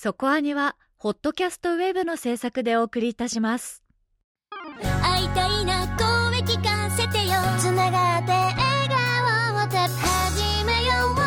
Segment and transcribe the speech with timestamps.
[0.00, 3.82] そこアニは、ホットキャストウェブの制作でお送りいたします。
[5.02, 7.34] 会いたいな声聞かせてよ。
[7.58, 8.54] つながって笑
[8.88, 11.24] 顔をた始めようさ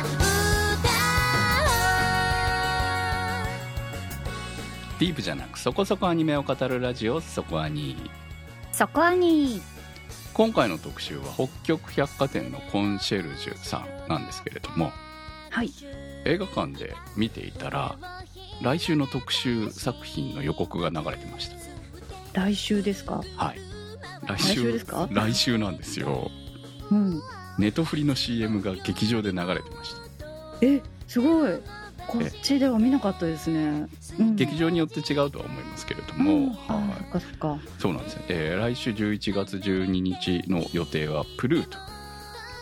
[0.00, 0.02] あ
[4.98, 8.10] ディープじゃなくそこそこアニメを語るラジオそこアニ
[8.72, 9.62] そこアニ
[10.34, 14.90] 今回の特集は北極百貨店のコンシェルジュさんなんですけれども。
[15.52, 15.70] はい。
[16.24, 17.96] 映画館で見ていたら
[18.62, 21.50] 来週の特集作品の予告が流れてまし
[22.32, 23.20] 来週ですか？
[23.38, 23.58] たはい。
[24.26, 25.08] 来来週ですか？
[25.10, 26.30] 来週なんですよ。
[26.90, 27.20] うん。
[27.58, 30.26] ネトフリの CM が劇場で流れてました。
[30.62, 31.52] えすごい。
[32.06, 33.86] こっちでは見なかったですね、
[34.18, 37.60] うん、劇場によって違うとは思いますけれども、うん、あはそっかそっか。
[37.64, 41.78] いそうなんですよ、えー来週11月12日の予定はプルート。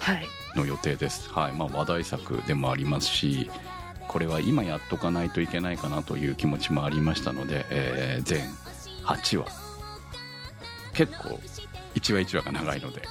[0.00, 1.52] はいの予定です、はい。
[1.52, 3.50] まあ、話題作でもありますし
[4.08, 8.44] これは今やっとかないといけないかなという気持ちもありましたので、えー全
[9.04, 9.46] 8話。
[10.94, 11.40] 結構
[11.94, 13.02] 1話1話が長いので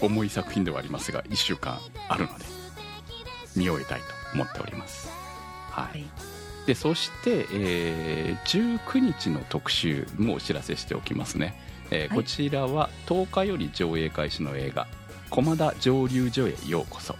[0.00, 2.44] 重い作品ではありますが1週間あるので
[3.56, 5.08] 見終えたいと思っております。
[5.70, 6.04] はい、はい。
[6.66, 11.54] でそして、えー19日の特集もお知らせしておきますね、
[11.90, 12.16] えーはい。
[12.16, 14.86] こちらは10日より上映開始の映画
[15.32, 17.16] 「駒田蒸留所へようこそ」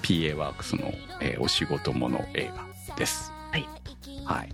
[0.00, 2.50] PA ワークスの、えーお仕事もの映
[2.88, 3.30] 画です。
[3.52, 3.68] はい、
[4.24, 4.52] はい、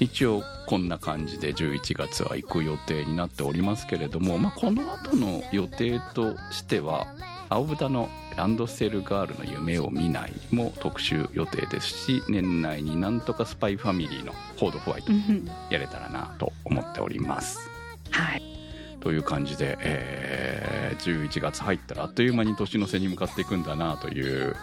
[0.00, 7.06] 一応こんな感じで11月は行く予定になっておりますけれども、まあ、この後の予定としては
[7.48, 15.48] 青豚のランドセルガールの夢を見ないも特集予定ですし年内になんとかスパイファミリーのフォードホワイトうん。
[15.70, 17.70] やれたらなと思っております。
[18.10, 18.51] はい
[19.02, 20.72] という感じで、えー
[21.02, 24.54] 11月入ったらあっという間に年の瀬に向かっていくんだなという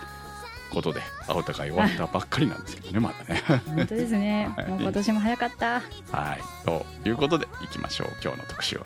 [0.71, 3.41] ことで青高い終わったばっかりなんですけどねまだね。
[3.65, 4.49] 本当ですね。
[4.55, 4.67] はい。
[4.67, 5.81] もう今年も早かった。
[6.11, 6.41] はい。
[6.65, 8.85] ということでいきましょう今日の特集は。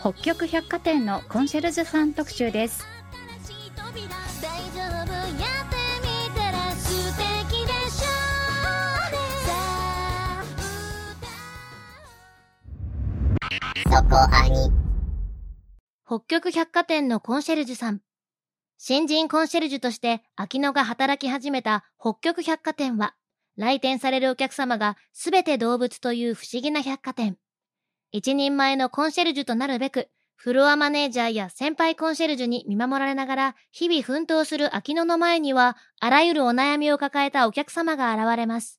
[0.00, 2.86] 北極百貨店のコンシェルジュさん特集です
[13.96, 14.70] そこアニ
[16.06, 18.02] 北極百貨店のコンシェルジュさん。
[18.76, 23.14] 新人コンシェルジュとして秋野が働き始めた北極百貨店は
[23.56, 27.38] 来店されるお客様がすべて動物という不思議な百貨店。
[28.12, 38.78] 一人前のコンシェルジュとなるべくフロアマネージャーや先輩コンシェルジュに見守られながら日々奮闘する秋野の前にはあらゆるお悩みを抱えたお客様が現れます。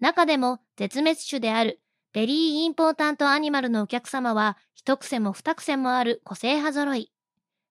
[0.00, 1.82] 中でも絶滅種である
[2.16, 7.12] ベリーインポータントアニマルのお客様は一癖も二癖もある個性派揃い。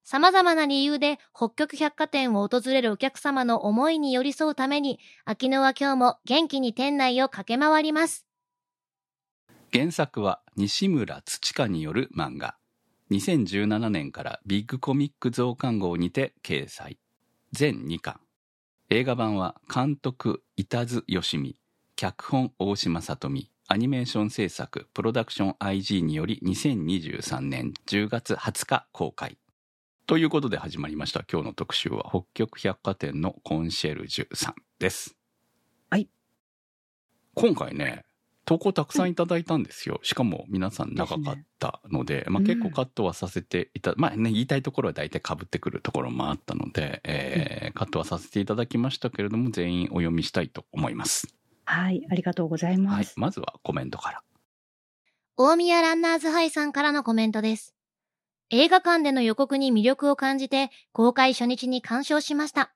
[0.04, 8.28] 様々な理由で北極百貨店を訪れるお客様の思いに寄り添うために秋野は今日も元気に店内を駆け回ります。
[9.74, 12.56] 原作は西村土香による漫画。
[13.10, 17.00] 2017年からビッグコミック増刊号にて掲載。
[17.52, 18.20] 全2巻。
[18.92, 21.58] 映画版は監督板津義美。
[21.96, 29.40] 脚本大島さ美アニメーション制作プロダクション IG により2023年10月20日公開。
[30.06, 31.26] ということで始まりました。
[31.32, 35.16] 今日の特集は北極百貨店のコンシェルジュさんです。
[35.90, 36.08] はい。
[37.34, 38.04] 今回ね
[38.46, 40.00] 投稿たくさんいただいたんですよ。
[40.04, 42.46] しかも皆さん長かったので、まあ、うん。
[42.46, 51.36] 結構カットはさせていた、まあね、言いたいところは大体被ってくるところもあったので、えーカットはさせていただきましたけれども、全員お読みしたいと思います。
[51.66, 52.96] はいありがとうございます、。
[52.96, 54.24] はいまずはコメントから。
[55.38, 57.76] 大宮ランナーズハイさんからのコメントです。
[58.52, 62.72] 映画館での予告に魅力を感じて公開初日に鑑賞しました。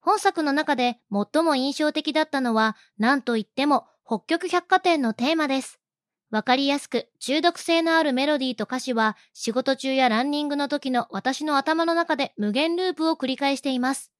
[0.00, 5.78] 本作の中で最も印象的だったのは何と言っても北極百貨店のテーマです。
[6.30, 14.12] わかりやすく中毒性のあるメロディーと歌詞は仕事中やランニングの時の私の頭の中で無限ループを繰り返しています。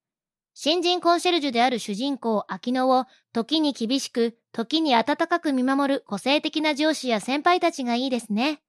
[0.63, 8.61] 新人コンシェルジュである主人公秋野を時に厳しく、時に温かく見守る個性的な上司や先輩たちがいいですね。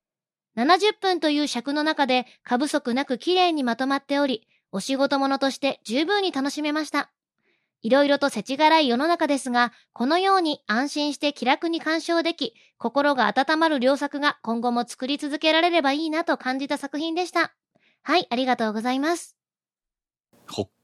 [0.56, 7.12] 70分という尺の中で過不足なく綺麗にまとまっており、お仕事物として十分に楽しめました。
[7.82, 17.54] いろいろと世知辛い世の中ですが、このように安心して気楽に鑑賞でき、心が温まる良作が今後も作り続けられればいいなと感じた作品でした。
[18.02, 19.36] はい、ありがとうございます。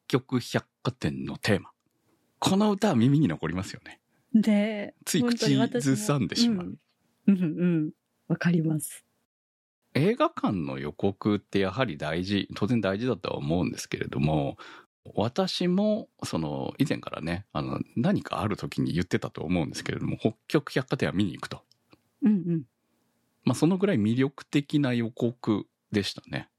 [0.08, 1.72] 北極百貨店のテーマ。
[2.40, 4.00] この歌は耳に残りますよね。
[4.34, 6.78] でつい口ずさんでしまう。
[7.28, 7.92] うんうんうん
[8.30, 9.04] わかります
[9.94, 14.58] 映画館の予告ってやはり大事、当然大事だとは思うんですけれども、
[15.16, 21.64] 私も、その、以前からね、あの、何かある時に言ってたと思うんですけれども、北極百貨店は見に行くと。
[22.22, 22.64] うんうん。
[23.44, 26.50] まあ、そのぐらい魅力的な予告でしたね。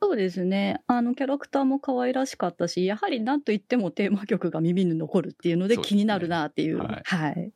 [0.00, 0.82] そうですね。
[0.86, 6.78] あの、キャラクターも可愛らしかったし、やはり何と言ってもテーマ曲が耳に残るっていうので気になるなっていう。
[6.78, 7.52] はいはい。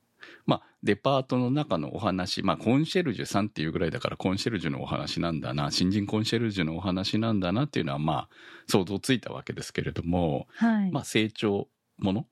[0.47, 8.29] まあ、デパートの中のお話、まあ、コンシェルジュさんっていうぐらいだから、コンシェルジュのお話なんだな、新人コンシェルジュのお話なんだなっていうのは、まあ、
[8.67, 10.91] 想像ついたわけですけれども、はい。
[10.91, 12.27] まあ、成長もの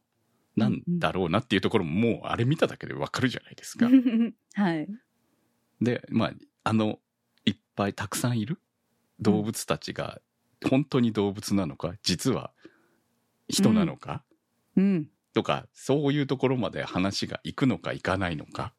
[0.56, 3.88] なんだろうなっていうところも、もう、あれ見ただけでわかるじゃないですか。
[4.54, 4.88] はい。
[5.80, 6.32] で、まあ、
[6.64, 6.98] あの、
[7.44, 8.60] いっぱいたくさんいる
[9.20, 10.20] 動物たちが、
[10.68, 12.52] 本当に動物なのか、実は
[13.48, 14.24] 人なのか、
[14.76, 15.08] うん。
[15.34, 18.72] とか、そういうところまで話が行くのか行かないのか、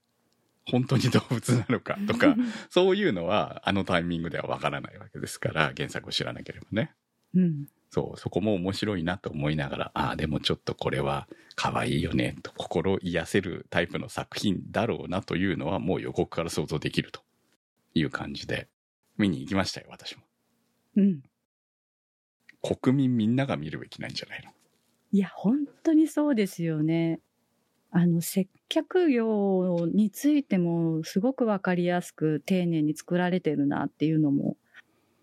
[0.65, 2.35] 本当に動物なのかとか、
[2.69, 6.93] そういうのはあのタイミングではわからないわけですから、原作を知らなければね。
[7.33, 7.67] うん。
[7.91, 17.21] そう、そこも面白いなと思いながら、ああ、でもちょっとこれは可愛いよね、と心癒せるタイプの作品だろうなというのはもう予告から想像できると
[17.95, 18.67] いう感じで、
[19.17, 20.28] 見に行きましたよ、私も。
[20.99, 21.21] うん。
[22.61, 24.51] 国民みんなが見るべきなんじゃないの？
[25.11, 27.21] いや、本当にそうですよね。
[27.91, 34.57] あの、接客業についてもすごくわかりやすく丁寧に作られてるなっていうのも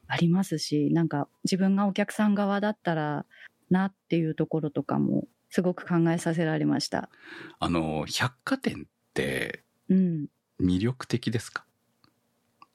[0.08, 3.26] ありますし、なんか自分がお客さん側だったら
[3.70, 7.11] なっていうところとかもすごく考えさせられました。
[7.58, 10.26] あの、百貨店ってうん。
[10.58, 11.67] 魅力的ですか？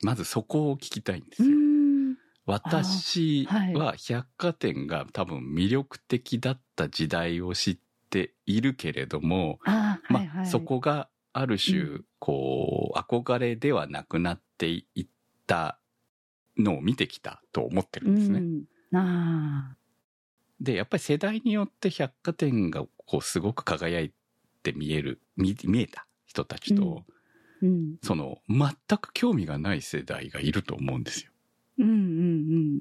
[0.04, 1.58] まずそこを聞きたいんですうよ。
[2.50, 2.52] ん。
[2.52, 7.78] 私は百貨店が多分魅力的だった時代を知っ
[8.10, 10.46] ているけれども、ああ、まあ、はいはい。
[10.48, 15.08] そこがある種、うこう、憧れではなくなっていっ
[15.48, 15.80] た
[16.58, 18.40] のを見てきたと思ってるんですね。
[18.40, 18.98] うん。
[18.98, 19.78] ああ。
[20.60, 24.14] で、やっぱり世代によって百貨店がこうすごく輝い
[24.64, 27.04] て見える、見見えた人たちと、
[27.62, 27.96] うん。
[28.04, 31.31] その全く興味がない世代がいると思うんですよ。
[31.78, 31.96] うんうんう
[32.78, 32.80] ん。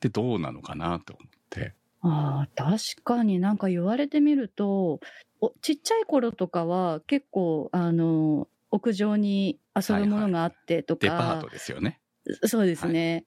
[0.00, 1.74] で、どうなのかなと思って。
[2.02, 5.00] ああ、確かになんか言われてみると、
[5.40, 12.00] おちっちゃい頃とかは結構、あの、屋上に遊ぶものがあってとか、デパートですよね。
[12.44, 13.24] そうですね。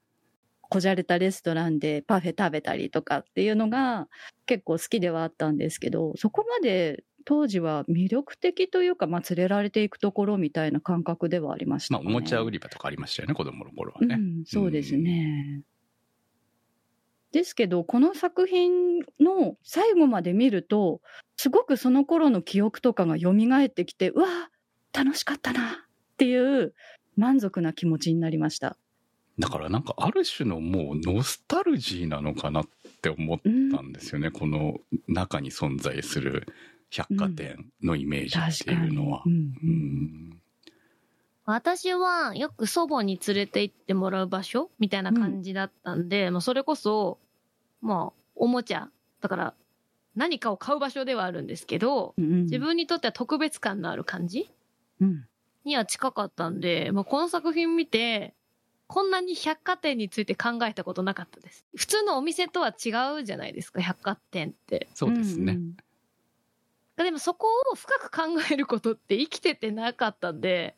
[0.61, 4.07] こじゃれたレストランでパフェ食べたりとかっていうのが
[4.47, 12.09] 結構好きではあったんですけど、そこまで当時は魅力的というか、まあ、連れられていくところみたいな感覚ではありました、まあ、ね。
[12.09, 14.15] おもちゃ売り場とかありましたよね、子供の頃はね。
[14.15, 15.63] うん、そうですね。
[17.31, 21.01] ですけど、この作品の最後まで見ると、
[21.35, 24.27] すごくその頃の記憶とかが蘇ってきて、うわ
[24.93, 25.73] 楽しかったなっ
[26.17, 26.73] ていう
[27.17, 28.77] 満足な気持ちになりました。
[29.39, 32.65] だからなんかある種のもうノスタルジーなのかなっ
[33.01, 33.39] て思っ
[33.71, 36.47] たんですよね、この中に存在する
[36.93, 38.71] 百貨店のイメージって。
[38.71, 39.23] いうのは。
[41.45, 47.19] 私はよく祖母に連れて行ってもらう場所みたいな感じだったんで、まあそれこそ、
[47.81, 48.89] まあ、おもちゃ。
[49.21, 49.53] だから、
[50.15, 54.51] 何かを買う場所ではあるんですけど、うんうん自分にとっては特別感のある感じ
[55.01, 55.25] うん
[55.65, 58.33] には近かったんで、まあ、この作品見て、
[58.87, 61.65] こんなに百貨店について考えたことなかったです。
[61.75, 64.89] 普通のお店とは違うじゃないですか、百貨店って。
[64.93, 65.53] そうですね。
[65.53, 65.73] ん
[66.97, 70.75] でもそこを深く考えることって生きててなかったんで、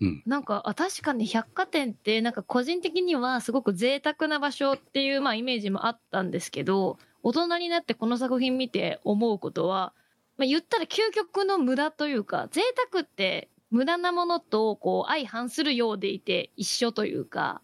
[0.00, 0.24] うん。
[0.26, 9.94] なんか、あ、確かに百貨店って、なんか個人的にはすごく贅沢な場所っていう、まあイメージもあったんですけど、大人になってこの作品見て思うことは、
[10.36, 17.62] まあ言ったら究極の無駄というか、贅沢って無駄なものとこう相反するようでいて一緒というか、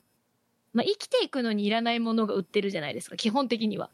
[0.75, 3.90] まあ生きていくのにいらないものが売ってるじゃないですか、基本的には。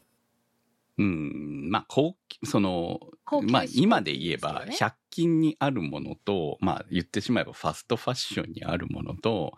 [0.99, 2.99] うん、まあ、高級その、
[3.43, 4.93] まあ、今で言えば、ですよね。
[4.93, 9.53] 100均にあるものと、まあ、言ってしまえばファストファッションにあるものと、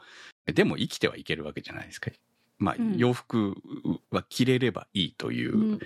[0.45, 2.11] でも生きてはいけるわけじゃないですか。
[2.59, 2.97] まあ、うん。
[2.97, 3.55] 洋服
[4.11, 5.79] は着れればいいという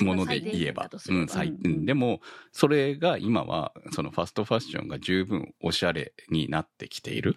[0.00, 1.72] もので言えば、うん、最うんうん。
[1.72, 1.84] うん。
[1.84, 7.36] でも、それが今は、そのファストファッションが十分おしゃれになってきている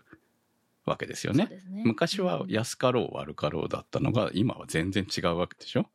[0.86, 1.50] わけですよね。
[1.70, 1.84] ね。
[1.84, 5.90] 昔は安かろう悪かろうだったのが、今は全然違うわけでしょ。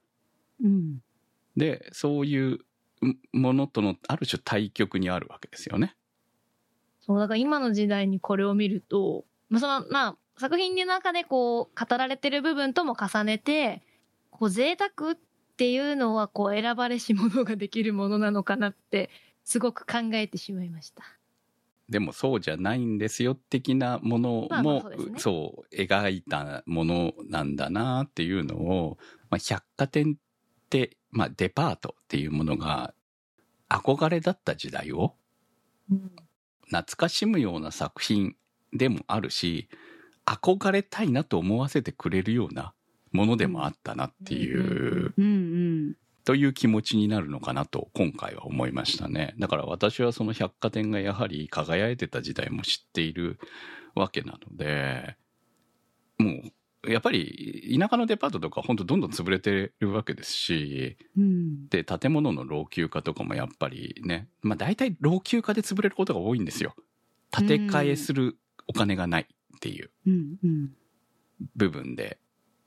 [0.63, 0.99] うん
[1.57, 2.61] で、そういう
[3.07, 5.97] んものとのある種対極にあるわけですよね。
[7.01, 13.83] そう、だから今の時代にこれを見ると、まあ、その、まあ、作品の中でこう、語られてる部分とも重ねて、
[14.31, 15.19] こう、贅沢っ
[15.57, 19.11] ていうのは、こう、選ばれし者ができるものなのかなって、
[19.45, 21.03] すごく考えてしまいました。
[21.89, 24.83] でもそうじゃないんですよ的なものも
[25.19, 30.17] そうね描いたものなんだなっていうのを、まあ、百貨店
[31.11, 32.95] まあ、デパートっていうものが
[33.69, 35.15] 憧れだった時代を
[36.67, 38.35] 懐かしむような作品
[38.73, 39.69] でもあるし
[40.25, 42.73] 憧れたいなと思わせてくれるような
[43.13, 45.95] ものでもあったなっていう、うんうん。
[46.25, 53.41] という気持ちになるのかなと今回は思いましたねだから私はその百貨店がやはり輝いてた時代も知っている
[53.97, 55.17] わけなので
[56.19, 56.53] もう
[56.89, 61.69] やっぱり田舎のデパートとか本当どんどん潰れてるわけですしうん。
[61.69, 66.75] で建物の老朽化とかもやっぱりねまあ大体老朽化で潰れることが多いんですよ。
[67.31, 68.37] 建て替えする
[68.67, 69.91] お金がないっていう。
[71.57, 72.19] 部分で。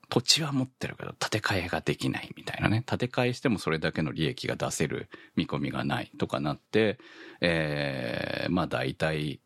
[0.08, 2.84] 土地は持ってるけど建て替えができないみたいなね。
[2.86, 6.98] 建て替えしてもそれだけの利益が出せる見込みがないとかなって
[7.40, 9.40] えーまあ大体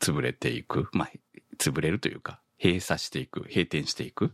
[0.00, 0.88] 潰れていく。
[0.92, 1.10] まあ
[1.58, 4.32] 潰れるというか閉鎖していく閉店していく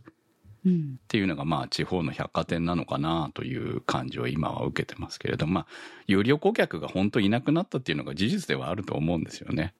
[0.65, 0.99] うん。
[1.03, 5.67] っていうのがまあ地方の百貨店なのかなという感じを今は受けてますけれどまあ
[6.07, 9.73] 有料顧客が本当いなくなったっていうのが事実ではあると思うんですよね。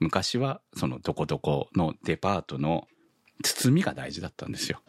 [0.00, 2.86] 昔はそのどこどこのデパートの
[3.42, 4.80] 包みが大事だったんですよ。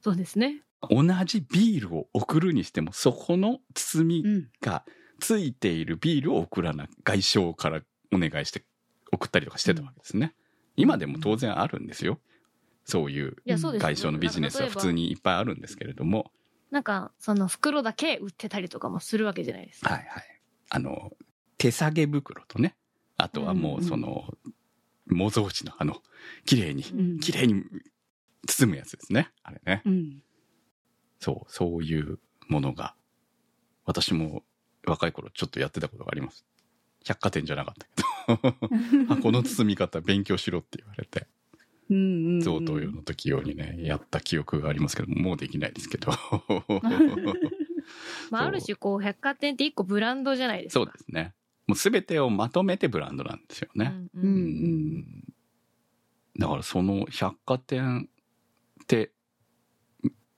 [0.00, 0.62] そうですね。
[0.90, 4.48] 同じビールを送るにしてもそこの包みうん。
[4.60, 4.84] が
[5.20, 7.80] ついているビールを送らな外商から
[8.12, 8.64] お願いして
[9.12, 10.34] 送ったりとかしてたわけですね。
[10.76, 12.18] 今でも当然あるんですよ。
[12.84, 16.32] そういう外商のビジネスは普通にいっぱいあるんですけれども、
[16.72, 19.90] なんか、その袋だけ売ってたりとかもするわけじゃないですか。
[19.90, 20.40] はいはい。
[20.70, 21.10] あの、
[21.58, 22.76] 手提げ袋とね、
[23.18, 24.32] あとはもうその、
[25.06, 26.02] 模造紙のあの、
[26.46, 27.20] 綺麗に、うん。
[27.20, 27.62] 綺麗に
[28.46, 29.30] 包むやつですね。
[29.42, 29.82] あれね。
[29.84, 30.22] うん。
[31.20, 32.94] そう、そういうものが、
[33.84, 34.42] 私も
[34.86, 36.46] 若い頃ちょっとやってたことがあります。
[37.04, 37.86] 百貨店じゃなかった
[39.08, 41.26] 箱の包み方勉強しろって言われて。
[41.90, 46.12] 贈答用の時用にね、やった記憶がありますけど、もうできないですけど。
[48.30, 50.84] まあ、ある種、こう、百貨店って一個ブランドじゃないですか。
[50.84, 51.34] そうですね。
[51.66, 53.94] もう全てをまとめてブランドなんですよね。
[54.14, 55.24] うんううんん
[56.38, 58.08] だからその百貨店
[58.82, 59.12] って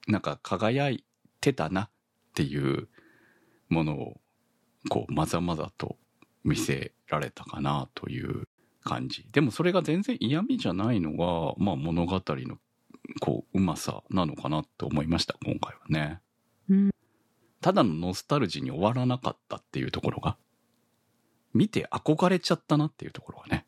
[0.09, 1.05] なんか輝い
[1.41, 1.91] てたなっ
[2.35, 2.88] ていう
[3.69, 4.21] ものを
[4.88, 5.97] こうまざまざと
[6.44, 8.48] 見せられたかなという
[8.84, 9.26] 感じ。
[9.32, 12.58] でもそれが全然嫌味じゃないのが、まあ、物語の
[13.20, 16.20] こううまさなのかなと思いました今回はね、
[16.68, 16.90] うん。
[17.60, 20.36] ただのノスタルジーに終わらなかったっていうところが
[21.54, 23.66] 見て憧れちゃったなっていうところがね。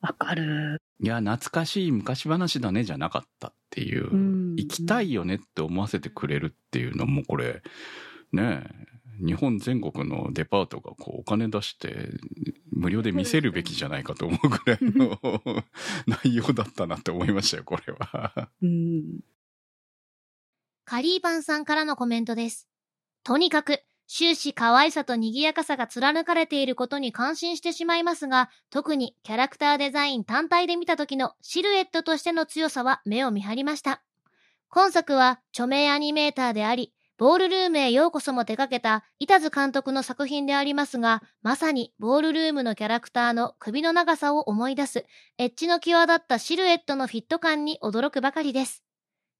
[0.00, 0.80] わかる。
[1.00, 4.56] いや、懐かしい昔話だねじゃなかったっていう、うん。
[4.56, 7.62] 行きたいよねって思わせてくれるっていうのもこれ、
[8.32, 12.10] ねえ、日本全国のデパートがこうお金出して
[12.70, 15.18] 無料で見せるべきじゃないかと思うぐらいの
[16.06, 18.50] 内容だったなって思いましたよ、これは。
[18.62, 19.20] うん。
[20.84, 22.68] カリーパンさんからのコメントです。
[23.24, 34.02] とにかく、終始可愛さと賑やかさが貫かれていることに感心してしまいますが、特にキャラクターデザイン単体で見た時のシルエットとしての強さは目を見張りました。
[34.68, 45.06] 今作は著名アニメーターであり、ボールルームへようこそも手掛けた板津監督の作品でありますが、まさにボールルームのキャラクターの首の長さを思い出す、
[45.38, 48.84] エッジの際立ったシルエットのフィット感に驚くばかりです。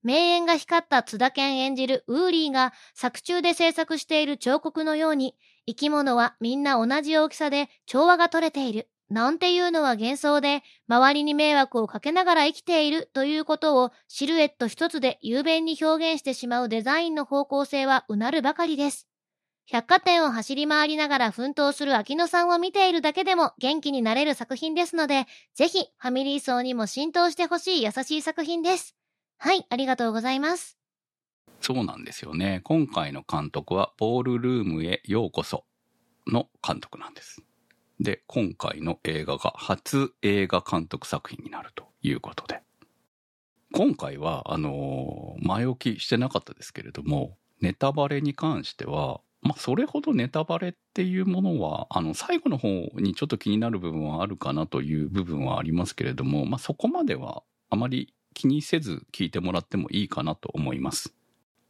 [0.02, 8.88] 名演が光った津田健演じるウーリーが作中で制作している彫刻のように、生き物はみんな同じ大きさで調和が取れている。
[9.08, 19.08] なんていうのは幻想で、周りに迷惑をかけながら生きているということをシルエット一つで雄弁に表現してしまうデザインの方向性はうなるばかりです。
[19.68, 28.96] 百貨店を走り回りながら奮闘する秋野さんを見ているだけでも元気になれる作品ですので、ぜひファミリー層にも浸透してほしい優しい作品です。
[29.38, 30.78] はい、ありがとうございます。
[31.60, 32.60] そうなんですよね。
[32.64, 35.64] 今回の監督は、ボールルームへようこそ
[36.26, 37.42] の監督なんです。
[38.00, 42.62] で、今回の映画が初映画監督作品になるということで。
[43.72, 61.14] 今回は、あのー前置きしてなかったですけれども、ネタバレに関しては、まあ、それほどネタバレっていうものは、あの、最後の方にちょっと気になる部分はあるかなという部分はありますけれども、まあ、そこまではあまり気にせず聞いてもらってもいいかなと思います。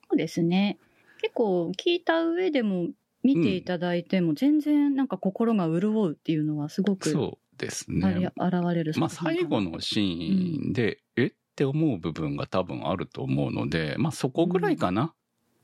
[0.08, 0.78] そうですね。
[1.20, 2.88] 結構聞いた上でも
[3.26, 8.30] 見ていただいても全然なんか心が潤うっていうのはすごくそうですね。
[8.36, 11.26] 現れるまあ最後のシーンで、え？
[11.26, 15.14] って思う部分が多分あると思うので、まあそこぐらいかな。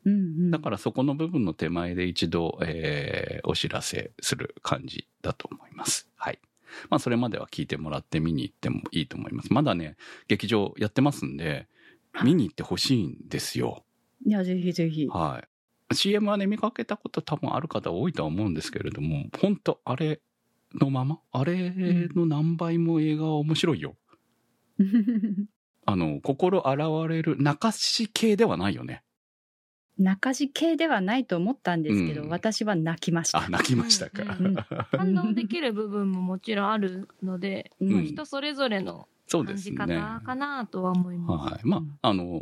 [0.05, 6.09] うんうん、だからそこの部分の手前で一度、えーお知らせする感じだと思います。
[6.17, 6.41] はい。
[6.89, 9.53] まあそれまでは聞いてもらって見に行ってもいいと思います。
[9.53, 9.97] まだね、
[10.29, 11.69] 劇場やってますんで、
[12.25, 13.85] 見に行ってほしいんですよ。
[14.25, 15.07] いや、ぜひぜひ。
[15.09, 15.49] はい。
[15.95, 20.21] CM はね、見かけたこと多分ある方多いとは思うんですけれども、本当あれ
[20.81, 21.19] のまま？
[21.33, 21.73] あれ
[22.15, 23.97] の何倍も映画は面白いよ。
[25.85, 29.03] あの、心洗われる、泣かし系ではないよね。
[29.99, 33.41] 泣かし系ではないと思ったんですけど、うん私は泣きました。
[33.41, 34.37] あ、泣きましたか。
[34.39, 39.77] うんできる部分ももちろんあるので、うんまあ人それぞれのそうで感じすね。
[39.77, 41.53] 方かなとは思います。
[41.53, 41.61] はい。
[41.65, 42.41] まうんあ、あの、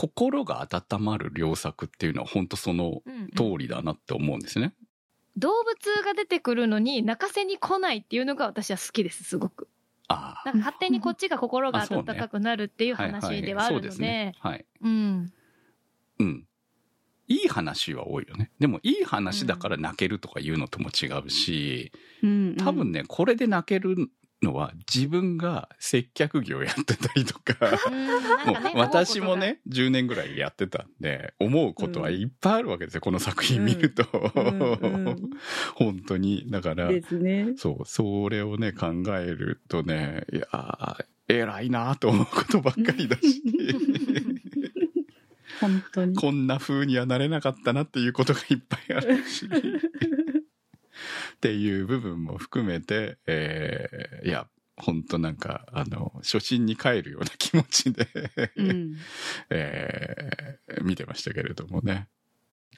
[0.00, 4.72] 心が温まる良作っていうのは本当そのうんうん通りだなって思うんですね。
[5.36, 9.68] 動物が出てくるのに泣かせに来ないっていうのが私は好きです、すごく。
[10.08, 13.02] あなんか勝手にこっちが心が 温かくなるっていうあ。
[13.02, 14.32] はい話ではあるので、そうですね。
[14.38, 14.64] はい。
[14.80, 15.32] うん。
[16.18, 16.46] うん。
[17.28, 18.50] いい話は多いよね。
[18.58, 21.92] でもいい話だから泣けるとかいうのとも違うし、
[22.22, 24.10] うん多分ね、これで泣ける
[24.42, 27.54] のは自分が接客業やってたりとか、
[28.74, 34.04] も私もね、10年ぐらいやってたんで、思うことはいっぱいあるわけですよ、この作品見ると。
[35.74, 36.50] 本当に。
[36.50, 36.90] だから。
[37.56, 43.42] そう、それをね、考えるとね、いやー偉いなと思うことばっかりだし、
[45.60, 46.16] 本当に。
[46.16, 49.48] こんな風にはなれなかったなっていうことがいっぱいあるし、
[51.40, 58.06] っていう部分も含めて、えーいや、本当なんか、あの、初心に帰るような気持ちで、
[58.56, 58.96] うん
[59.48, 62.08] えー見てましたけれどもね。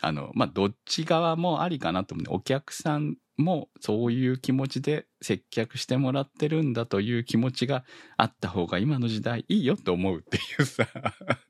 [0.00, 2.30] あの、まあ、どっち側もありかなと思うね。
[2.32, 7.84] お客さんもそういう気持ちで接客してもらってるんだという気持ちが
[8.16, 10.86] あった方が今の時代いいよと思うっていうさ。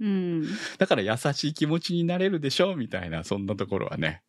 [0.00, 0.44] うん。
[0.78, 4.22] だから優しい気持ちになれるでしょみたいな、そんなところはね、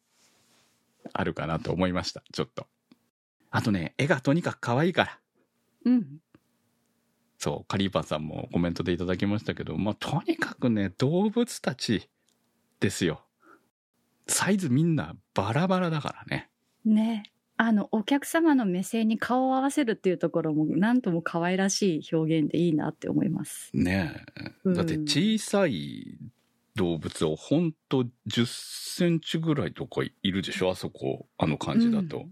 [1.13, 2.23] あるかなと思いました。
[2.31, 2.67] ちょっと。
[3.51, 5.19] あとね、絵がとにかく可愛いから。
[5.85, 6.05] うん。
[7.37, 12.09] そう、カリーパンさんもコメントでいただきましたけど、まあ、とにかくね、動物たち
[12.79, 13.21] ですよ。
[14.27, 16.49] サイズみんなバラバラだからね。
[16.85, 17.23] ね。
[17.55, 23.69] あの、お客様の目線に顔を合わせるっていうところも、なんとも可愛らしい表現でいいなって思います。
[23.73, 24.15] ね
[24.65, 24.73] え。
[24.73, 26.17] だって小さい
[26.75, 30.71] 動物をほんと10センチぐらいとかいるでしょ？
[30.71, 32.25] あそこ、あの感じだと。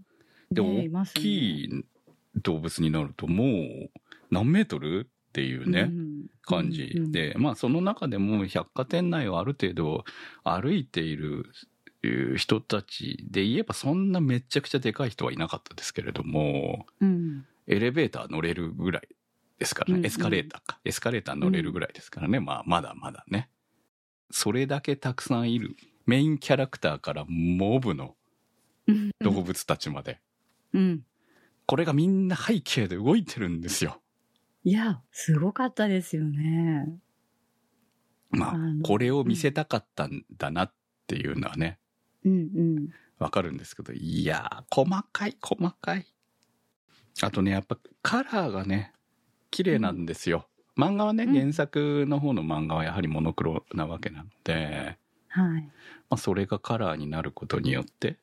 [0.50, 1.84] で、ねい大きい
[2.36, 3.90] 動物になるともう
[4.30, 5.08] 何メートル？
[5.30, 6.92] っていうね、うん感じ。
[7.10, 10.04] で、まあその中でも百貨店内をある程度
[10.44, 11.46] 歩いている
[12.36, 17.46] 人たちで言えばそんなめちゃくちゃでかい人はいなかったですけれども、うん。
[17.66, 19.08] エレベーター乗れるぐらい
[19.58, 20.06] ですからね、うんうん。
[20.06, 20.80] エスカレーターか。
[20.84, 23.48] エスカレーター乗れるぐらいですからね、まあまだまだね。
[24.32, 25.76] それだけたくさんいる。
[26.06, 28.16] メインキャラクターからモブの
[28.88, 30.20] うん動物たちまで。
[30.72, 31.04] うん。
[31.66, 34.00] これがみんな背景で動いてるんですよ。
[34.64, 36.98] いや、すごかったですよね。
[38.30, 40.74] まあこれを見せたかったんだなっ
[41.06, 41.78] ていうのはね、
[42.24, 42.36] うんう
[42.80, 42.88] ん。
[43.18, 46.06] わかるんですけど、いやー、細かい、細かい。
[47.22, 48.92] あとね、やっぱカラーがね、
[49.50, 50.48] 綺麗なんですよ。
[50.76, 55.62] 漫画はね、うん原作の方の漫画はやはりモノクロなわけなので、はい。
[55.62, 55.70] ま
[56.10, 58.18] あ、それがカラーになることによって、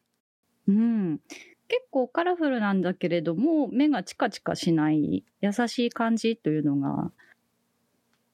[0.67, 1.19] うん。
[1.67, 7.12] 結構カラフルなんだけれども、目がチカチカしない優しい感じというのが、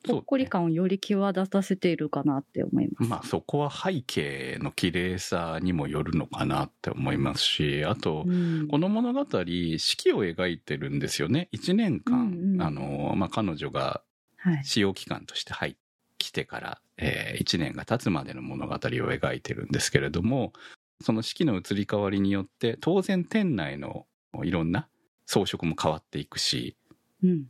[0.05, 3.09] そうほっこり感をより際立たせているかなって思います。
[3.09, 11.49] まあそこは背景の綺麗さにもよるのかなって思いますし、あと、うんこの物語、四季を描いてるんですよね。
[11.51, 14.01] 一年間、うんうんあの、まあ、彼女が
[14.37, 14.63] はい。
[14.63, 15.79] 使用期間として入って
[16.17, 20.53] きてから、え1年が経つまでの物語を描いてるんですけれども、
[21.01, 24.05] その四季の移り変わりによって、当然店内の
[24.43, 24.87] いろんな
[25.25, 26.77] 装飾も変わっていくし、
[27.23, 27.45] うん。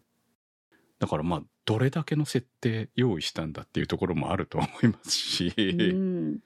[1.06, 6.40] だからまあ、どれだけの設定用意したんだっていうところもあると思いますし、うん。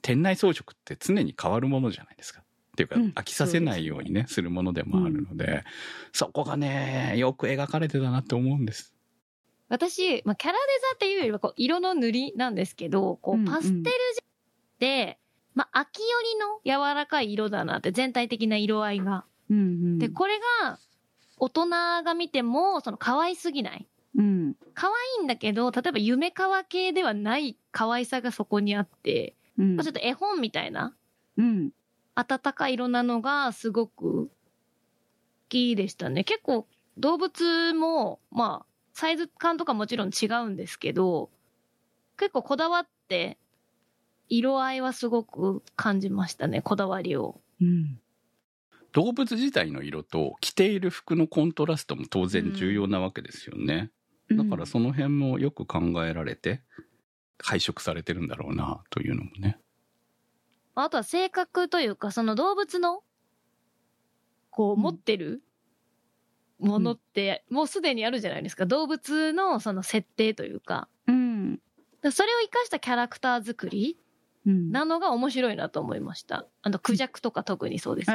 [0.00, 2.40] 店内装飾って常に変わるものじゃないですか。
[2.40, 2.42] っ
[2.76, 5.64] ていうか、うん飽きさせないようにね、するものでもあるので、
[6.14, 8.94] そこがね、よく描かれてたなって思うんです。
[9.68, 10.58] 私、まあ、キャラデ
[10.92, 13.96] ザっていうよりはこう色の塗りなんですけど、こうんううんパステル
[14.78, 15.18] で、
[15.54, 16.06] まあ、秋寄
[16.64, 19.26] りの柔らかい色だなって、全体的な色合いが。
[19.50, 19.98] うんうん。
[19.98, 20.78] で、これが、
[21.40, 21.66] 大人
[22.04, 23.88] が見ても、その可愛すぎない。
[24.16, 24.54] うん。
[24.74, 30.94] 可愛いんだけど、例えば夢川系ではない可愛さがそこにあって、うんまあ、ちょっと絵本みたいな、
[31.38, 31.70] うん。
[32.14, 34.30] 温かい色なのがすごく好
[35.48, 36.24] きでしたね。
[36.24, 36.66] 結構
[36.98, 41.30] 動物も、まあ、サイズ感とかもちろん違うんですけど、
[42.18, 43.38] 結構こだわって、
[44.28, 47.40] 色合いはすごく感じましたね、こだわりを。
[47.60, 48.00] うん。
[48.92, 53.90] 動物自体の色と着ている服のコントラストも当然重要なわけですよね。
[54.30, 56.62] だからその辺もよく考えられて、
[57.42, 59.58] 配色されてるんだろうなというのもね。
[60.74, 63.02] あとは性格というか、その動物の、
[64.50, 65.42] こう、うん持ってる
[66.58, 68.66] ものって、もうすでにあるじゃないですか。
[68.66, 70.88] 動物のその設定というか。
[71.06, 71.60] うん。
[72.10, 73.99] それを活かしたキャラクター作りうん。
[74.44, 76.46] なのが面白いなと思いました。
[76.62, 78.10] あの、クジャクとか特にそうです。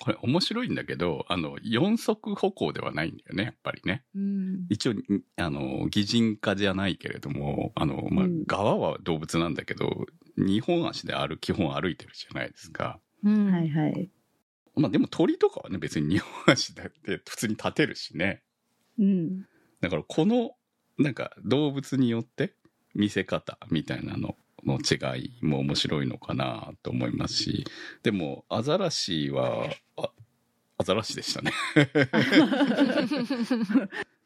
[0.00, 4.04] これ面白いんだけど、あの、四足歩行ではないんだよね、やっぱりね。
[4.14, 4.66] うん。
[4.68, 4.94] 一応、
[5.36, 13.00] あの、擬人化じゃないけれども、あの、まあうん、側は動物なんだけど、二本足で歩、基本歩いてるじゃないですか。
[13.24, 13.50] うん。
[13.50, 14.10] はいはい。
[14.74, 18.42] まあでも鳥とかはね、別に二本足だって普通に立てるしね。
[18.98, 19.46] うん。
[19.80, 20.52] だからこの、
[20.98, 22.54] なんか動物によって
[22.94, 27.64] 見せ方みたいなのの違いも面白いのかなと思いますし、
[28.02, 30.10] でもアザラシは、あ
[30.78, 31.52] アザラシでしたね。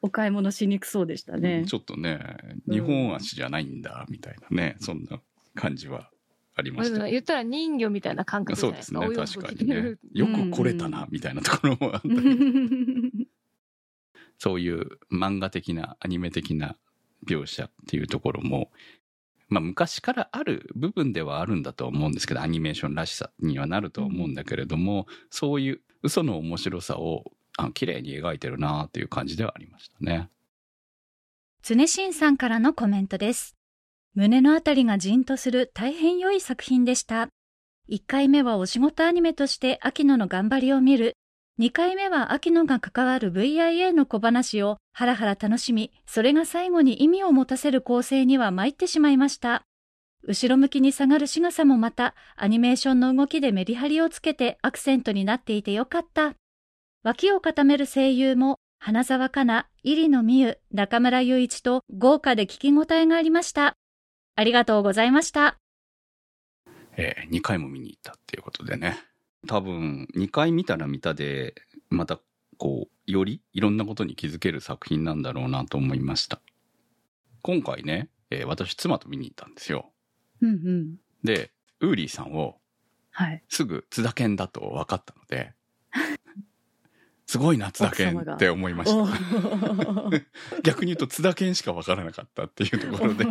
[0.03, 1.65] お買い物しにくそうでしたね。
[1.67, 2.21] ちょっとね、
[2.67, 5.21] 二本足じゃないんだ、みたいなね、そんな
[5.55, 6.11] 感じは
[6.55, 7.09] ありました。
[7.09, 9.97] 言ったら人魚みたいな感覚じゃそうですね、確かにね。
[10.13, 13.29] よく来れたな、みたいなところもあったり
[14.39, 16.77] そういう漫画的な、アニメ的な
[17.27, 18.71] 描写っていうところも、
[19.49, 27.25] まあ昔からある部分ではあるんだと思うんですけど、アニメーションらしさにはなると思うんだけれども、そういう嘘の面白さを
[27.57, 30.31] あの綺麗に描いてるなっていう感じではありましたね。
[31.63, 33.57] 常新さんからのコメントです。
[34.15, 37.29] 胸のあたりがじんとする大変良い作品でした。
[37.91, 41.15] 1回目はお仕事アニメとして秋野の頑張りを見る。
[41.59, 49.63] 2回目は秋野が関わる VIA の小話をハラハラ楽しみ、それが最後に意味を持たせる構成には参ってしまいました。
[50.23, 56.35] 後ろ向きに下がる仕草もまたアニメーションの動きでメリハリをつけてアクセントになっていてよかった。
[57.05, 63.79] 脇を固める声優も花沢香菜、入野美優、中村雄一と豪華で聞き応えがありました。
[64.35, 65.57] ありがとうございました。
[66.99, 68.99] えー、2回も見に行ったっていうことでね。
[69.47, 71.55] 多分、2回見たら見たで、
[71.91, 72.21] また、
[72.59, 76.41] こう、よりいろんなことに気づける作品なんだろうなと思いました。
[77.43, 79.93] 今回ね、えー私、妻と見に行ったんですよ。
[80.41, 80.97] うんうん。
[81.23, 82.59] で、ウーリーさんを
[83.11, 83.43] はい。
[83.49, 85.55] すぐ津田健だと分かったので、
[87.27, 89.13] すごいな、津田健奥様がって思いましおた。
[89.13, 90.25] ー
[90.63, 93.25] 逆に言うと津田健しか分からなかったっていうところで、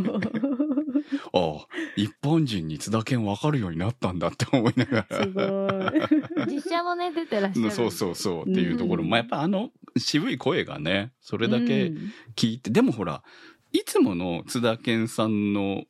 [1.33, 5.23] ああ、一般人に津田健分かるようになったんだって思いながら。
[5.23, 6.53] すごい。
[6.53, 7.71] 実写もね、出てらっしゃる。
[7.71, 13.23] そうそうそうっていうところ、うんまあやっぱあの渋い声がね、それだけうん聞いて、でもほら、
[13.71, 15.83] いつもの津田健さんの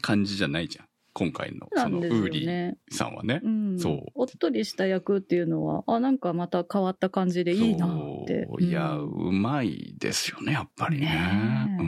[0.00, 0.86] 感じじゃないじゃん。
[1.14, 2.76] 今回のそのウーリーね。
[2.90, 3.40] さんはね。
[3.42, 8.48] うん、そうおっとりした役っていうのは、あ、なんかまた変わった感じでいいなって。
[8.58, 11.06] いや、ううんまいですよね、やっぱりね。
[11.06, 11.86] ねえう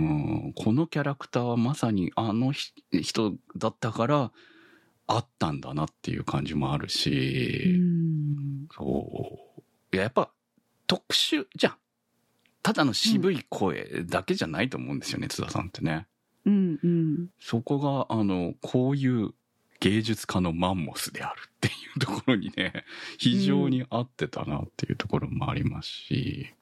[0.50, 4.32] ん、このキャラクターはまさにあのひ人だったから、
[5.08, 9.60] あったんだなっていう感じもあるうし、んそう。
[9.92, 10.30] いや、やっぱ
[10.86, 11.76] 特殊じゃん。
[12.62, 16.06] ただの渋い声だけじゃないと思うんですよね、津田さんってね。
[16.46, 17.28] うんうん。
[17.38, 19.32] そこが、あの、こういう
[19.80, 22.84] 芸術家のマンモスであるっていうところにね、
[23.18, 26.54] 非常に合ってたなっていうところもありますし、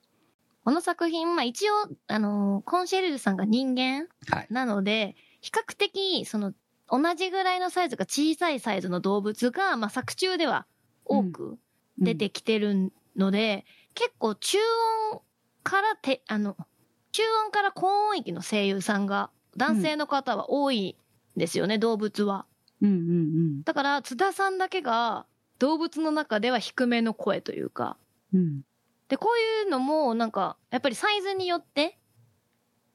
[0.63, 1.73] この作品、まあ一応、
[2.07, 4.47] あのーコンシェルジュさんが人間はい。
[4.49, 6.53] なので、比較的、その、
[6.89, 10.65] 同じぐらいのサイズが小さいサイズの動物が、まあ作中では
[11.05, 11.59] 多く
[11.99, 14.57] 出てきてるので、結構中
[15.11, 15.21] 音
[15.63, 16.57] からて、あの、
[17.11, 20.95] 中音から高音域の声優さんが、男性の方は多い
[21.35, 22.45] んですよね、動物は。
[22.81, 23.01] うんうんう
[23.59, 25.25] んだから、津田さんだけが、
[25.59, 27.97] 動物の中では低めの声というか、
[28.33, 28.61] うん。
[29.07, 31.97] で、こういうのも、なんか、やっぱりサイズによって、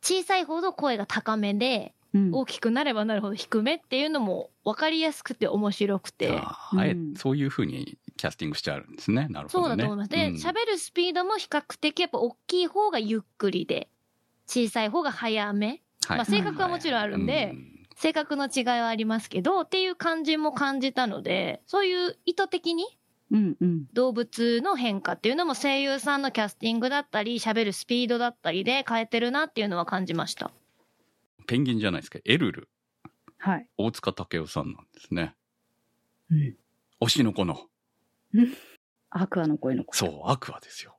[0.02, 2.30] 小さいほど声が高めで、うん。
[2.32, 6.28] 大きくなればなるほど低めっていうのも分かりやすくて面白くて。
[6.36, 9.28] ああえうんそういうふうにキャスティングしてあるんですね。
[9.30, 9.68] なるほどね。
[9.68, 10.10] そうだと思います。
[10.10, 13.88] で、うん喋、るスピードも比較的やっぱ大きい方がゆっくりで、
[14.48, 15.82] 小さい方が早め。
[16.06, 22.86] はいまあ性格はもちろんあるんでうん性格の違いはありますけど、っていう感じも感じたので、そういう意図的に
[23.30, 23.84] うんうん。
[23.92, 30.50] 動物の変化っていうのも声優さんのキャスティングだったり、喋るスピードだったりで変えてるなっていうのは感じました。
[31.46, 32.20] ペンギンじゃないですか。
[32.24, 32.68] エルル、
[33.36, 33.66] はい。
[33.76, 35.34] 大塚武夫さんなんですね。
[36.30, 36.56] うん。
[37.02, 37.66] 推しの子の。
[39.10, 39.98] アクアの声の声。
[39.98, 40.96] そう、アクアですよ。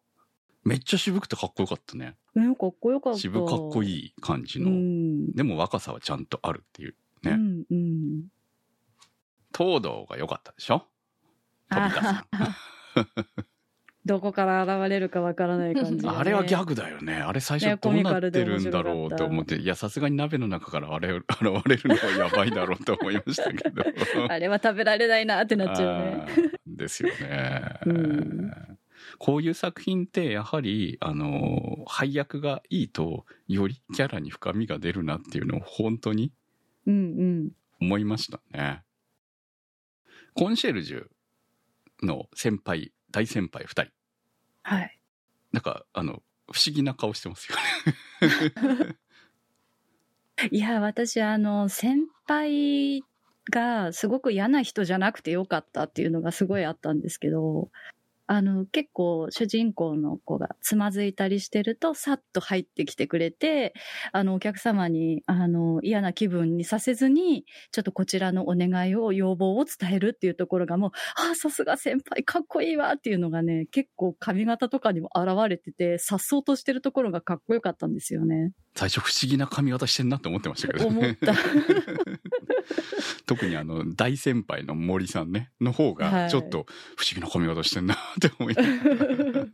[0.64, 2.16] めっちゃ渋くてかっこよかったね。
[2.36, 2.56] えー。
[2.56, 3.20] かっこよかった。
[3.20, 4.06] 渋かっこいい。
[4.08, 4.70] い感じうの。
[4.72, 5.32] ん。
[5.34, 6.96] でも若さはちゃんとあるっていう。
[7.24, 8.24] ねうんうん。
[9.56, 10.86] 東堂が良かったでしょ？
[11.70, 12.26] 飛田さん。
[14.04, 17.16] どこから現れるかわからない感じ、ね、 あれはギャグだよね。
[17.18, 21.24] あれ最初どうなってるんだろうと思って、いや、さすがに鍋の中からあれ 現
[21.68, 23.84] れるのはやばいだろうと思いましたけど。
[24.28, 26.26] あれは食べられないなってなっちゃうね。
[26.66, 27.80] ですよね。
[27.86, 28.71] うん
[29.20, 36.32] こういう作品ってやはり、あの、配役がいいと、よりキャラに深みが出るなっていうのを本当に
[36.88, 37.52] うんうん。
[37.80, 38.84] 思いましたね。
[40.34, 41.08] コンシェルジュ
[42.04, 43.92] の先輩、大先輩二人。
[44.64, 45.00] はい。
[45.52, 47.58] なんか、あの、不思議な顔してますよ
[48.80, 48.96] ね。
[50.52, 53.04] いや、私、あの、先輩
[53.52, 57.70] がすごく嫌な人じゃなくてよかったっていうのがすごいあったんですけど、
[58.32, 63.74] あの、結構主人公の子がつまずいたりしてると、さっと入ってきてくれて、
[64.14, 78.54] あの、お客様に、あの、嫌な気分にさせずに、ちょっとこちらのお願いを、要望を伝えるっていうところがもう、ああ、さすが先輩、かっこいいわっていうのがね、結構髪型とかにも現れてて、さっそうとしてるところがかっこよかったんですよね。
[78.76, 81.34] 最初不思議な髪型してんなって思ってましたけど、思った。
[83.28, 86.66] 特にあの、大先輩の森さんね、の方が、はいちょっと
[86.96, 88.70] 不思議な髪型してんなって思いなが
[89.42, 89.46] ら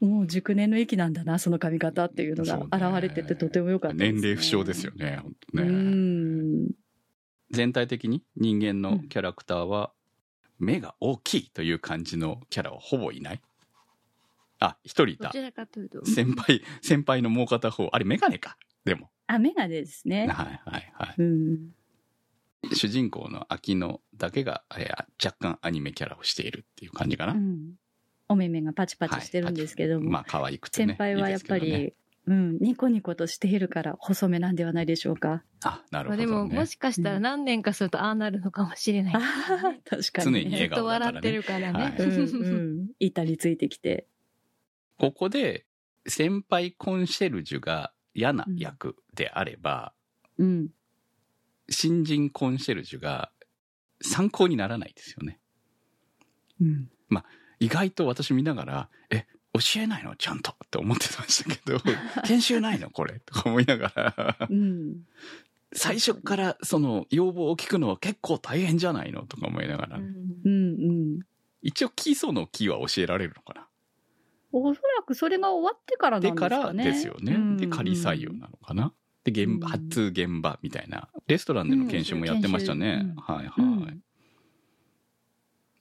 [0.00, 4.20] もう熟年の域なんだな、その髪型っていうのが現れててとても良かったです、ね。
[4.20, 5.72] 年齢不詳ですよね、本当うね。
[5.72, 6.70] ん。
[7.50, 9.92] 全体的に人間のキャラクターは、
[10.58, 13.40] 目が大きいという感じのキャラはほぼいない？
[14.60, 15.42] あ、一人いたどち。
[15.42, 16.04] らかというと。
[16.06, 18.56] 先輩、先輩のもう片方、あれメガネか。
[18.84, 19.10] でも。
[19.26, 20.26] あ、メガネですね。
[20.28, 21.14] はいはいはい。
[21.18, 21.70] うん。
[22.72, 27.32] 主人公の秋野だけが、えー若干アニメキャラをしているっていう感じかな。
[27.32, 27.74] うん。
[28.34, 30.92] お目目がパチパチしてるんですけども、まあ可愛くてね。
[30.92, 31.92] 先輩はやっぱり、いいね
[32.26, 35.42] うん、ニコニコとしているから細めなんではないでしょうか。
[35.62, 36.26] あ、なるほど、ね。
[36.26, 40.44] まあでも、もしかしたら何年かするとああなるのかもしれないあですね、あ、確か常に、ね。
[40.44, 41.84] に笑顔だからねずっと笑ってるからね。
[41.84, 42.88] はいうん、うん。
[42.98, 44.06] 板についてきて。
[44.98, 45.66] ここで、
[46.06, 49.92] 先輩コンシェルジュが嫌な役であれば、
[50.38, 50.68] うん。
[51.68, 53.32] 新人コンシェルジュが
[54.00, 55.40] 参考にならないですよね。
[56.60, 56.90] うん。
[57.64, 60.16] 意外と私見ながら、え、教えないの？
[60.16, 61.78] ちゃんとって思ってましたけど、
[62.26, 62.90] 研修ないの？
[62.90, 65.06] これとか思いながら、うん。
[65.72, 69.22] 最初からその要望を聞くのは結構大変じゃないの？
[69.26, 70.04] とか思いながら、うん
[70.44, 70.52] うん。
[70.52, 71.20] うん。
[71.62, 73.66] 一応基礎の木は教えられるのかな？
[74.52, 76.84] おそらくそれが終わってからなんでですからかね。
[76.84, 77.34] ですよね。
[77.34, 78.92] うんで、仮採用なのかな？
[79.24, 81.08] で、現場、うん発通現場みたいな。
[81.26, 83.02] レストランでの研修もやってましたね。
[83.02, 83.98] うんはいはい。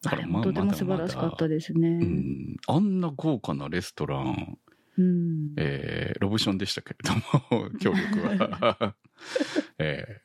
[0.06, 1.88] うんあれもとても素晴らしかったですね。
[1.88, 4.58] うん、あんな豪華なレストラン、
[4.98, 5.54] うん。
[5.58, 8.96] えーロブションでしたけれども、 協力は。
[9.80, 10.24] えー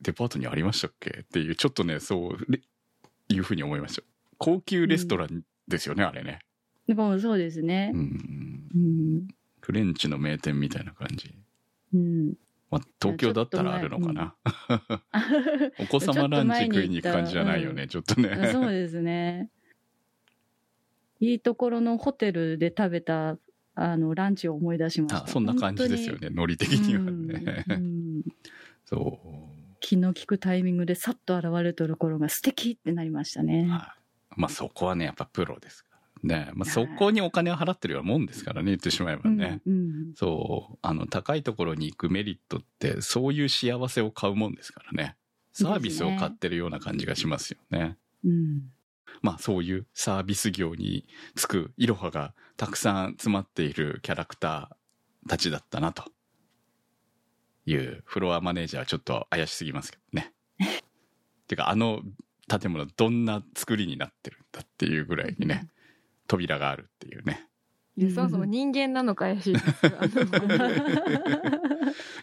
[0.00, 1.20] デパートにありましたっけ？
[1.22, 2.60] っていう、ちょっとね、そう、れ
[3.30, 4.02] いうふうに思いました。
[4.36, 6.40] 高級レストランですよね、あれね。
[6.86, 7.96] でもそうですねう。
[7.98, 8.68] ん。
[8.74, 9.28] うん。
[9.60, 11.34] フレンチの名店みたいな感じ。
[11.94, 12.34] うん。
[12.74, 14.34] まあ、東京だったらあるのかな。
[15.78, 18.48] お子様ランチ食いに行く感じじゃないよね、ちょっとね。
[18.50, 19.48] そうですね。
[21.20, 23.38] いいところのホテルで食べた、
[23.76, 25.22] あの、ランチを思い出しました。
[25.22, 27.64] あそんな感じですよね、ノリ的にはね。
[27.68, 28.22] うんうん
[28.84, 29.76] そう。
[29.78, 33.68] 気の利くタイミングでさっと現れるところが素敵ってなりましたね。
[33.68, 34.04] はい
[34.36, 35.93] まあそこはね、やっぱプロですから
[36.24, 36.50] ね。
[36.54, 39.60] まあそこにお金を払ってるようなもんですからね、言ってしまえばね。
[39.66, 40.78] うんうんそう。
[40.82, 45.16] あの、高いところに行くメリットって、そういう幸せを買うもんですからね。
[45.52, 47.96] サービスを買ってるような感じがしますよね。
[48.24, 48.62] うん
[49.22, 51.06] まあそういうサービス業に
[51.36, 56.04] 就くイロハがたくさん詰まっているキャラクターたちだったなと
[57.66, 60.32] いうフロアマネージャーはちょっと怪しすぎますけどね。
[61.48, 62.02] てかあの
[62.48, 65.68] 建物どんな作りになってるんだっていうぐらいにね、
[66.26, 67.48] 扉があるっていうね。
[68.12, 69.66] そもそも人間なのか怪しいです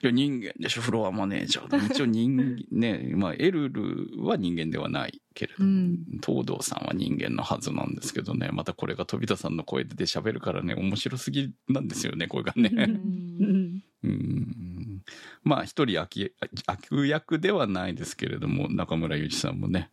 [0.03, 1.77] いや人間でしょ、フロアマネージャーだ。
[1.85, 12.69] 一応人間、 ね、まあエルルは人間ではないけれど、うん東堂さんは人間のはずなんですけどね、またこれが飛田さんの声で喋るからね、面白すぎなんですよね、これがうね。
[12.69, 15.03] ん うん。
[15.43, 16.35] まあ一人悪
[16.65, 19.89] 悪役ではないですけれども、中村祐一さんもね、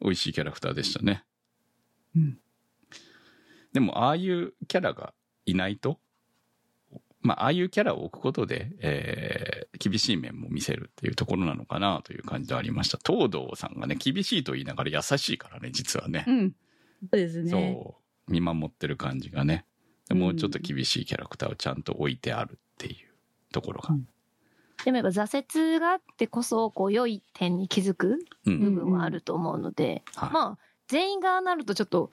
[0.00, 1.24] 美味しいキャラクターでしたね。
[2.16, 2.38] うん
[3.72, 5.12] でも、ああいうキャラが
[5.46, 5.98] いないと、
[7.20, 12.98] まあ、ああいうキャラを置くことで、えー厳しい面も見せるっていうところなのかなという感じでありました。
[13.04, 16.24] 東堂さんがね、厳しいと言いながら優しいからね、実はね。
[16.26, 16.50] うん。
[16.50, 17.50] そうですね。
[17.50, 17.96] そ
[18.28, 18.32] う。
[18.32, 19.64] 見守ってる感じがね。
[20.08, 22.96] でもうちょっと厳しいキャラクターをちゃんと置いてあるっていう
[23.52, 23.94] ところが。
[24.84, 28.60] でもやっぱ挫折があってこそこう良い点に気づくうん。
[28.60, 32.10] 部分はあると思うので、はいまあ全員がなるとちょっと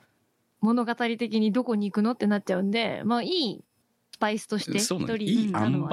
[0.65, 3.63] 物語的にどこに行くのってなっちゃうんで、まあいい
[4.11, 5.87] スパイスとして一人いい塩梅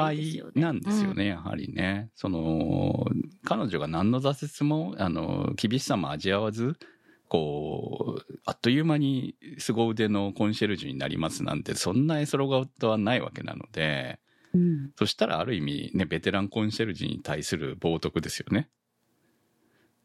[0.55, 2.11] なんですよね、やはりね。
[2.15, 3.07] その、
[3.45, 6.77] 彼女が何の挫折も、あの、厳しさも味わわず、
[7.29, 14.21] こう、あっという間に凄腕のコンシェルジュになりますなんて、そんな絵空事はないわけなので、
[14.55, 14.93] うん。
[14.97, 18.69] そしたらある意味ね、ベテランコンシェルジュに対する冒涜ですよね。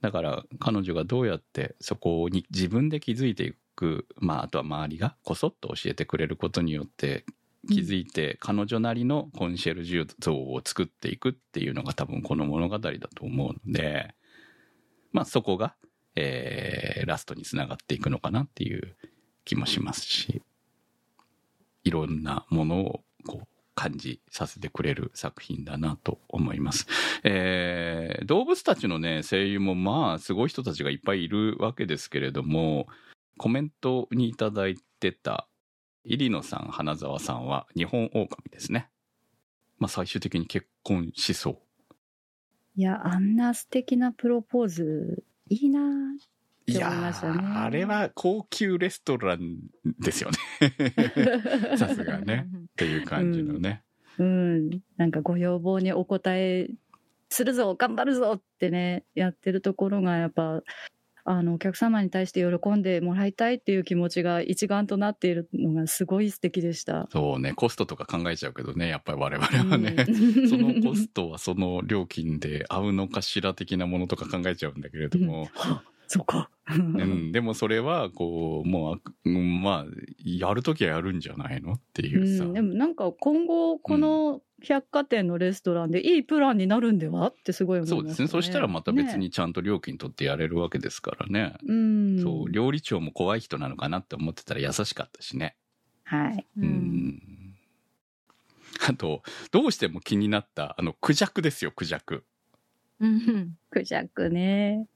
[0.02, 3.58] だから彼女がどうやってそこに自分で気づいていく、
[4.18, 7.26] まああとは周りがこそっと教えてくれることによって
[7.68, 14.16] 気づいて彼女なりのコンシェルジュ像を作っていくっていうのが多分この物語だと思うので、
[15.12, 15.76] まあそこが、
[16.16, 18.96] えーラストにつながっていくのかなっていう
[19.46, 20.42] 気もしますし、
[21.84, 26.88] いろんなものをこう感じさせてくれる作品だなと思います。
[27.24, 32.88] えー動物たちのね、声優もまあすごい人たちがいっぱいいるわけですけれども、
[33.38, 35.48] コメントにいただいてた
[36.04, 38.90] 入野さん、花沢さんは日本狼ですね。
[39.78, 41.58] まあ最終的に結婚しそう。
[42.76, 46.18] いや、あんな素敵なプロポーズ、いいなぁっ
[46.66, 49.58] ていや思いましたねーあれは高級レストラン
[50.00, 50.38] ですよね。
[51.78, 52.48] さすがね。
[52.54, 53.84] っていう感じのね。
[54.18, 54.70] うん。
[54.98, 56.70] なんかご要望にお答え
[57.30, 60.62] するぞ、頑張るぞってね、やってるところがやっぱ、
[61.30, 67.08] あの、お客様に対して喜んでもらいたいっていう気持ちが一丸となっているのがすごい素敵でした。
[67.12, 70.06] そうね、コストとか考えちゃうけどね、やっぱり我々はね。
[70.08, 75.50] うん そのコストはその料金で合うのかしら的なものとか考えちゃうんだけれども、
[76.08, 76.50] そうか。
[76.70, 79.92] うん、 でもそれはこう、もう、うんまあ、
[80.24, 82.46] やるときはやるんじゃないのっていうさ。
[82.46, 88.28] うんでもなんか今後この百貨店のレストランでいいプランになるんではってすごい思いました、ね、そうですね。
[88.28, 91.56] そしたらまた別ねにちゃんと料金取ってやれるわけですからね。
[91.66, 95.56] うんそう、料理長も怖い人なのかなって思ってたら優しかったしね。
[96.04, 97.38] はいうんうん。
[98.88, 102.24] あと、どうしても気になった、あの、クジャクですよ、クジャク。
[103.00, 104.88] うんクジャクね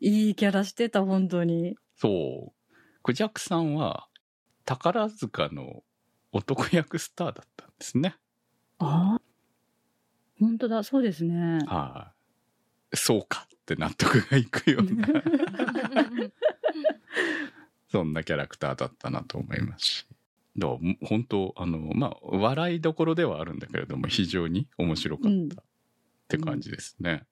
[0.00, 2.52] いいキャラしてた本当にそう。
[3.02, 4.08] クジャクさんは、
[4.64, 5.82] 宝塚の
[6.32, 8.16] 男役スターだったんですね。
[8.78, 9.18] あ
[10.38, 12.12] 本当だそうですねは
[12.92, 15.06] い、そうかって納得がいくような、
[17.90, 20.06] そんなキャラクターだったなと思いますし。
[20.56, 25.64] だか本当、あの、まあ、笑いどころではあるんだけれども、非常に面白かったっ
[26.28, 27.24] て感じですね。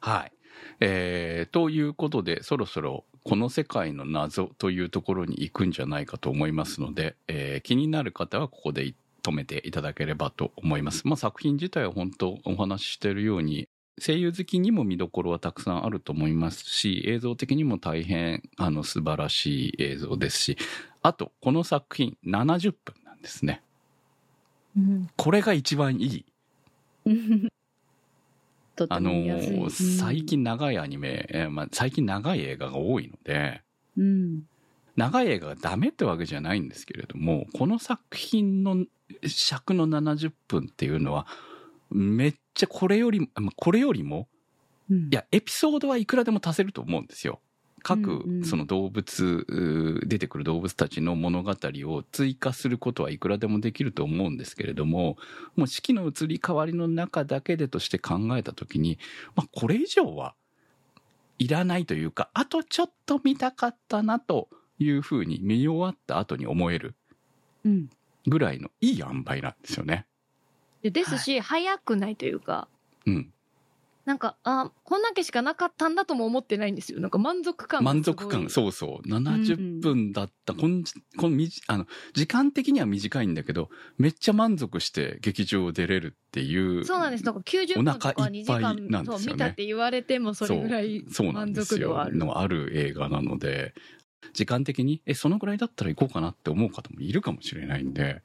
[0.00, 0.32] はい。
[0.80, 11.06] えーということで、そろそろこの世界の謎というところに行くんじゃないかと思いますので、えー気になる方はここで止めていただければと思います。
[11.06, 13.68] まあ、作品自体は本当お話ししているように、
[14.04, 20.58] 声優好きにも見どころはたくさんあると思いますし、映像的にも大変あの素晴らしい映像ですし、
[21.02, 23.62] あと、この作品70分なんですね。
[24.76, 26.24] うんこれが一番いい。
[28.76, 33.62] とってあのも見やすい、ー最近長いアニメ、えーまあ、最近長い映画が多いので、
[33.96, 34.42] うん。
[34.96, 38.84] 長い映画がダメってわけじゃないんですけれども、この作品の
[39.26, 41.26] 尺の70分っていうのは、
[41.90, 44.28] めっちゃこれより、まあこれよりも、
[44.90, 45.08] うん。
[45.10, 47.40] いや、エピソードはいくらでも足せると思うんですよ。
[47.82, 55.16] 各その動物、出てくる動物たちの物語を追加することはいくらでもできると思うんですけれども、
[55.56, 58.98] もう四季の移り変わりの中だけでとして考えたときに、
[59.34, 60.34] まあこれ以上は
[61.38, 66.94] いらないというか、あとちょっと見たかったなというふうに見終わった後に思える
[67.64, 67.90] うん
[68.26, 70.06] ぐらいのいい塩梅なんですよね。
[70.82, 72.68] でですし、早くないというか、
[73.06, 73.31] うん。
[74.04, 77.00] なんか、あ、こんだけしかなかったんだとも思ってないんですよ。
[77.00, 79.08] なんか満足感満足感、そうそう。
[79.08, 80.54] 70分だった。
[80.54, 80.82] こん
[81.16, 86.84] このみじあの、時間的には短いんだけど、めっちゃ満足して劇場出れるっていう。
[86.84, 87.24] そうなんです。
[87.24, 92.16] なんか90分とかお腹い2っぱい時間なんですよね見たって言われてもそれぐらいそうそうなん満ですよ足度はある。
[92.16, 93.72] のある映画なので、
[94.32, 98.22] 時間的に、え、そのぐらいだったら行こうかなって思う方もいるかもしれないんで、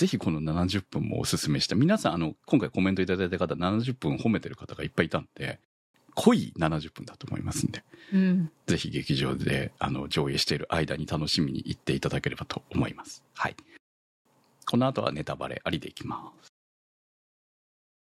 [0.00, 5.60] ぜひこの70分もおすすめして、皆さん、あの、今回コメントいただいた方、70分褒めてる方がいっぱいいたんで、
[6.14, 8.50] 濃い70分だと思いますんで、うん。
[8.66, 13.22] ぜひ劇場で、あの、上映している間に楽しみに行っていただければと思います。
[13.34, 13.56] はい。
[14.64, 16.48] この後はネタバレありでいきます。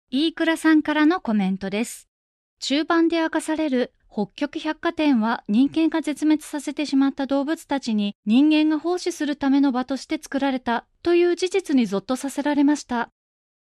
[0.09, 2.07] 飯倉さんからのコメントです。
[2.61, 13.09] 中盤で明かされる北極百貨店は人間が絶滅させてしまった動物たちに人間が奉仕するための場として作られたという事実にゾッとさせられました。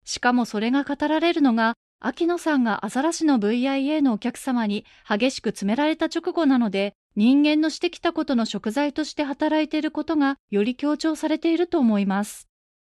[0.05, 12.47] しかもそれが語られるのが、秋野さんがアザラシの VIA のお客様に激しく詰められた直後なので、人間のしてきたことの食材として働いていることがより強調されていると思います。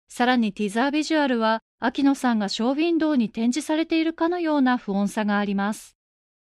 [0.08, 5.96] さらにティザービジュアルは、秋野さんがショーウィンドウに展示されているかのような不穏さがあります。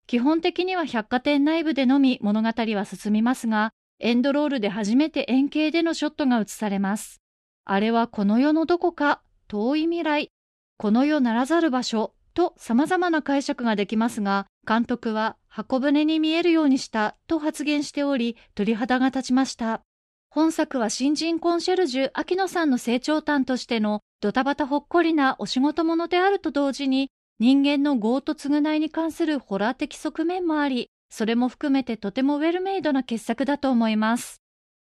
[0.07, 7.21] 基本的には百貨店内部でのみ物語は進みますが、エンドロールで初めて円形でのショットが映されます。
[7.69, 10.31] あれはこの世のどこか、遠い未来、
[10.79, 19.83] この世ならざる場所と様々な解釈ができますが、監督は箱舟に見えるようにしたと発言しており、鳥肌が立ちました。
[20.31, 27.11] 本作は新人コンシェルジュ秋野さんの成長端としてのドタバタほっこりなお仕事ものであると同時に、
[27.41, 34.41] 人間の業と償いに関するホラー的側面もあり、それも含めてとてもウェルメイドな傑作だと思います。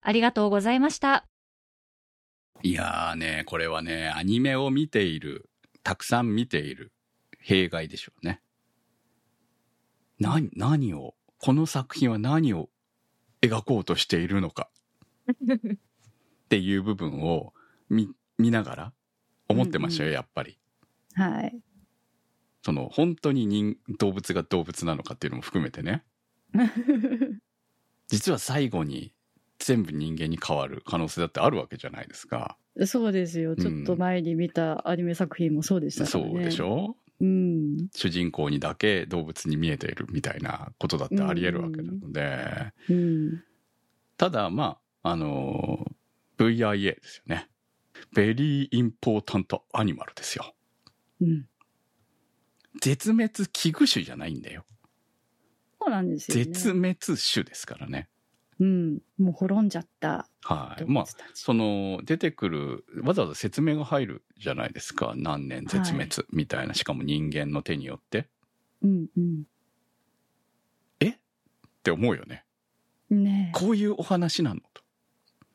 [0.01, 1.27] ありがとうございました。
[2.63, 5.51] いやーね、これはね、アニメを見ている、
[5.83, 6.93] たくさん見ている
[7.39, 8.41] 弊害でしょうね。
[10.21, 12.71] 何、何を、この作品は何を
[13.41, 14.71] 描こうとしているのか
[15.43, 17.53] っていう部分を
[17.89, 18.09] 見、
[18.39, 18.93] 見ながら
[19.49, 20.59] 思ってましたよ、うんうん、やっぱり。
[21.15, 21.61] はい。
[22.65, 26.05] その本当に人動物が動物なのかっていうのも含めてね
[28.07, 29.13] 実は最後に
[29.65, 32.57] 全部人間に変わる可能性だってあるわけじゃないですか。
[32.87, 36.97] そうですよ、ちょっと前に見たアニメ作品もそうでしたからね、そうでしょ？
[37.21, 43.45] うん、主人公にだけ動物に見えているみたいなことだってありえるわけなので、うん、
[44.17, 45.87] ただまああの
[46.39, 47.49] VIA ですよね。
[48.15, 50.55] ベリーインポータントアニマルですよ、
[51.21, 51.47] うん、
[52.81, 54.65] 絶滅危惧種じゃないんだよ。
[55.81, 56.97] そうなんですよ、ね、絶滅
[57.33, 58.09] 種ですからね。
[58.63, 60.29] うん、もう滅んじゃった。
[60.45, 60.85] はい。
[60.87, 61.05] まあ、
[61.35, 65.15] その、出てくる、わざわざ説明が入るじゃないですか。
[65.17, 68.29] 何年絶滅みたいな、はい、しかも人間の手によって。
[68.83, 69.43] うんうん。
[71.01, 71.09] え？
[71.09, 71.15] っ
[71.83, 72.45] て思うよね。
[73.11, 74.83] ねこういうお話なのと。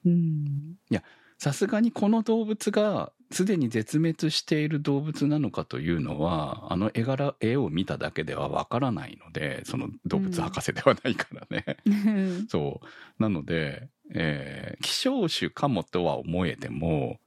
[0.05, 0.75] うん。
[0.89, 1.01] いや、
[1.37, 11.77] さすがにこの動物がすでに絶滅している動物なのかというのは、あの絵柄、絵を見ただけではわからないので、その動物博士ではないからね。
[11.85, 13.21] うん、 そう。
[13.21, 17.19] なので、えー、希少種かもとは思えても、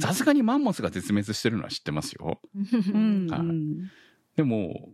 [0.00, 2.40] さすがにマンモスが絶滅してるのは知ってますよ。
[4.36, 4.90] でも、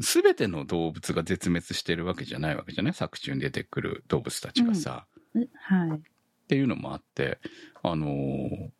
[0.00, 2.94] すべての動物が絶滅してるわけじゃないわけじゃない？
[2.94, 5.06] 作中に出てくる動物たちがさ。
[5.34, 5.98] うん、はい。
[5.98, 6.00] っ
[6.48, 7.38] ていうのもあって、
[7.82, 8.70] あのー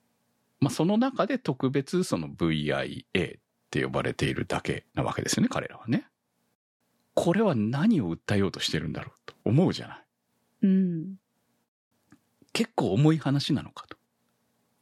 [0.65, 3.41] まあ、その中で特別その VIA っ
[3.71, 6.07] て呼ばれているだけなわけですよね、彼らはね。
[7.13, 10.05] これは何を訴えようとしてるんだろうと思うじゃない。
[10.63, 11.17] うん。
[12.55, 13.99] 結構重い話なのかと。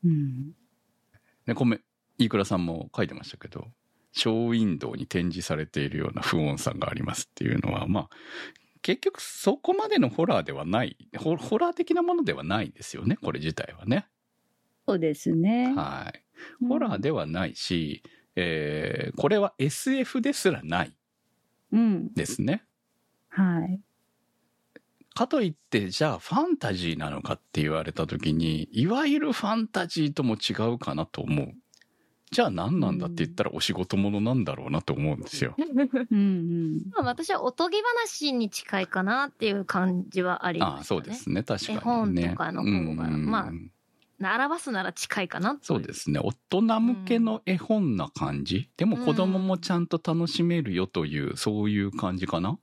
[0.05, 0.53] うん。
[1.47, 1.80] ね、ごめん、
[2.16, 3.66] 飯倉さんも書いてましたけど、
[4.12, 8.09] ショーウィンドウに展示されているような不穏さがありますっていうのは、まあ、
[8.83, 14.07] 結局そこまでのホラーではない、ホラー的なものではないですよね、これ自体はね。
[14.87, 15.72] そうですね。
[15.74, 16.66] はい。
[16.66, 20.97] ホラーではないし、うん、えー、これは SF ですらない。
[21.72, 22.12] うん。
[22.14, 22.64] ですね。
[23.28, 23.80] はい。
[25.14, 31.53] かといって、じゃあファンタジーなのかって言われた時に、いわゆるファンタジーとも違うかなと思う。
[32.30, 35.55] じゃあ何なんだって言ったらお仕事ものなんだろうなと思うんですよ。
[35.59, 40.76] うんうん、私はおとぎ話に近いかなっていう感じはありますね。
[40.78, 41.72] ああそうですね、確か
[42.07, 42.22] に、ね。
[42.22, 43.53] 絵本とかの方が、まあ、
[44.25, 46.20] 表すなら近いかなそうですね。
[46.20, 52.59] 大人向けの絵本な感じ、うん、でも子供もちゃんと楽しめるよという、うん、そういう感じかな？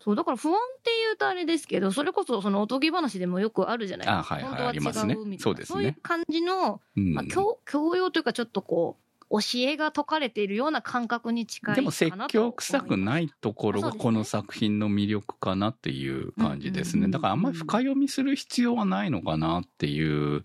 [0.00, 4.34] そう、だから不安って言うとあれですけど、それこそそのおとぎ話でもよくあるじゃないですか。
[4.34, 5.16] あ、はいはい、ありますね。
[5.38, 5.76] そうですね。
[5.76, 17.08] そういう感じの、うん、まあ、教、教養というかちょっとこう、教えが解かれているような感覚に近いでも説教臭くないところがこの作品の魅力かなっていう感じですね。
[17.08, 20.42] だからあんまり深読みする必要はないのかなっていう、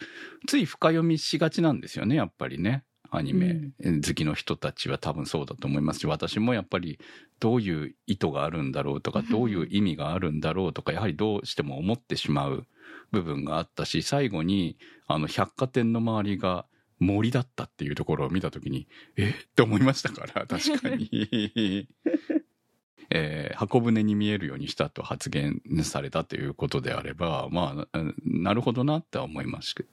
[0.48, 2.84] つい深読みしがちなんですよね、やっぱりね。
[3.12, 7.00] アニメ好きの人たちは多分そうだと思いますし、私もやっぱり
[7.40, 12.68] どういう意図があるんだろうとか、どういう意味があるんだろうとか、やはりどうしても思ってしまう
[13.12, 14.78] 部分があったし、最後に
[15.08, 16.68] あの百貨店の周りが
[17.00, 19.30] 森だったっていうところを見たときに、え？
[19.30, 21.88] って思いましたから、 確かに。
[23.12, 29.86] えー、箱舟に見えるようにしたと発言されたということであれば、まあ、なるほどなって思いますけ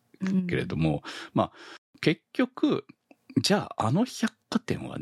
[0.54, 1.00] れども、うん、
[1.32, 1.52] まあ、
[2.02, 2.84] 結局、
[3.40, 4.98] じゃああの百貨店は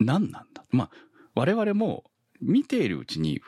[0.00, 0.64] 何なんだ？
[0.70, 0.90] まあ、
[1.34, 2.10] 我々も
[2.40, 3.40] 見ているうちに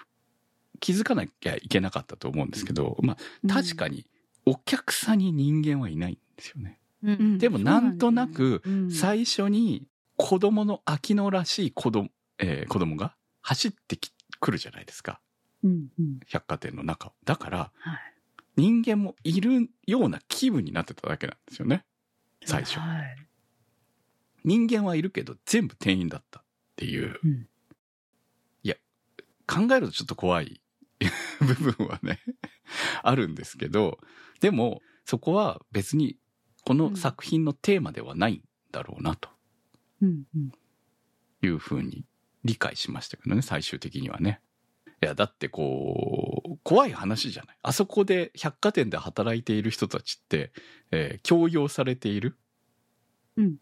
[0.79, 4.07] 気づかなきゃいけなかったと思うんですけど、まあ、確かに
[4.47, 6.79] お客さんに人間はいないんですよね。
[7.39, 9.87] でもなんとなく最初に
[10.17, 13.99] 子供の秋野らしい子供,、えー、子供が走って
[14.41, 15.21] くるじゃないですか。
[15.63, 16.21] うんうん。
[16.27, 17.13] 百貨店の中を。
[17.25, 17.99] だからはい。
[18.57, 21.85] 人間もいるような気分になってただけなんですよね。
[22.45, 22.79] 最初。
[22.79, 23.17] はい。
[24.45, 26.41] 人間はいるけど全部店員だった。
[26.41, 26.45] っ
[26.77, 27.49] ていう、うん。
[28.63, 28.77] いや
[29.47, 30.61] 考えるとちょっと怖い。
[31.41, 32.21] 部分はね。
[33.03, 33.99] あるんですけど
[34.41, 36.17] でもそこは別に
[36.65, 38.43] この作品のテーマではないん
[38.73, 39.29] だろうなと。
[40.03, 40.53] うんうん。
[41.43, 42.05] いうふうに
[42.45, 44.41] 理解しましたけどね最終的にはね。
[45.03, 47.57] いやだってこう怖い話じゃない。
[47.63, 50.53] あそこで百貨店で働いている人たちって、
[50.91, 52.39] えー強要されている。
[53.37, 53.57] うん。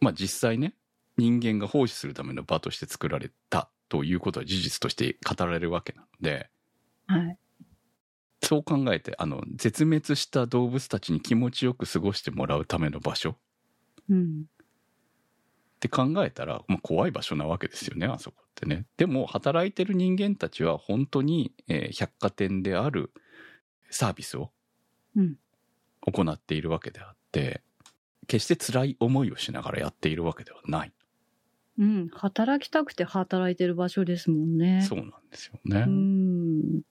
[0.00, 0.74] まあ実際ね
[1.18, 6.48] 人間が奉仕するための場として作られたということは事実として語られるわけなので。
[7.06, 7.38] はい
[8.42, 13.30] そう考えてあの絶滅した動物たちに気持ちよく過ごしてもらうための場所。
[13.30, 13.36] っ
[14.10, 14.44] うん。
[15.80, 18.86] て考えたら、まあ、怖い場所なわけですよねあそこってね。
[18.96, 23.12] でも働いてる人間たちは本当に、えー百貨店である
[23.90, 24.52] サービスを
[25.14, 25.36] うん。
[26.00, 27.62] 行っているわけであって
[28.26, 30.92] 決して辛い思いをしながらやっているわけではない、
[31.78, 32.08] うん。
[32.08, 34.82] 働きたくて働いてる場所ですもんね。
[34.82, 36.82] そうなんですよね、うん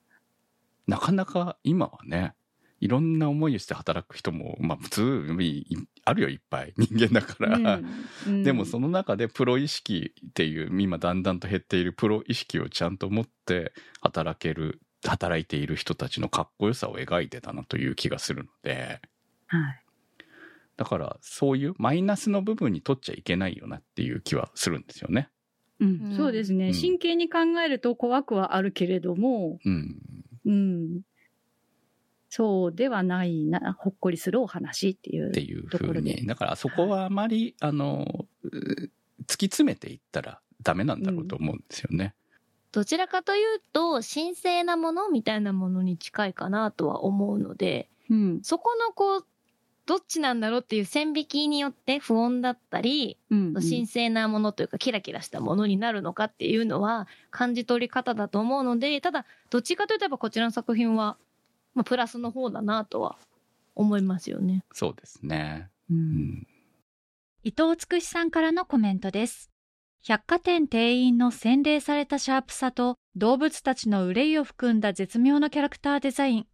[0.86, 2.34] なかなか今はね
[2.80, 5.64] いろんな思いをして働く人もまあ普通い
[6.04, 6.74] あるよいっぱい。
[6.78, 7.80] 人間だから、
[8.26, 19.00] うんでもその中でプロ意識っていう今だんだんと減っているプロ意識をちゃんと持って働ける働いている人たちのかっこよさを描いてたなという気がするので。
[19.46, 19.82] はい。
[20.76, 25.30] だからそういうマイナスの部分に取っちゃいけないよなっていう気はするんですよね。
[25.80, 26.00] うん。
[26.04, 26.16] うん。
[26.16, 26.74] そうですね、うん。
[26.74, 29.98] 真剣に考えると怖くはあるけれども、うん、
[30.46, 31.00] うん、
[32.30, 36.26] そうではないなほっこりするお話っていうっていうふうに。
[36.26, 42.14] だからそこはあまりあのう突き詰めていったらダメなんだろうと思うんですよね。
[42.72, 48.40] どちらかというと、神聖なものみたいなものに近いかなとは思うので、うん。
[48.42, 49.26] そこのこう、
[49.86, 61.16] どっちなんだろうっていう線引きによって不穏だったり、うんうん神聖なものというかキラキラしたものになるのかっていうのは感じ取り方だと思うので、ただ、どっちかというとやっぱこちらの作品は、
[61.74, 63.16] まあ、プラスの方だなとは
[63.74, 64.64] 思いますよね。
[64.72, 65.68] そうですね。
[65.90, 66.46] ううんん
[67.44, 69.50] 伊藤つくしさんからのコメントです。
[70.02, 76.46] 百貨店店員の洗練されたシャープさと動物たちの憂いを含んだ絶妙なキャラクターデザイン。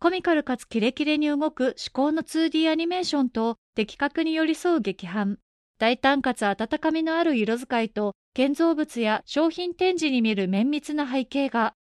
[0.00, 5.38] コミカルかつキレキレに動く至高の 2D アニメーションと的確に寄り添う劇伴。
[5.80, 11.74] 大胆かつ温かみのある色使いと建造物や商品展示に見る綿密な背景が、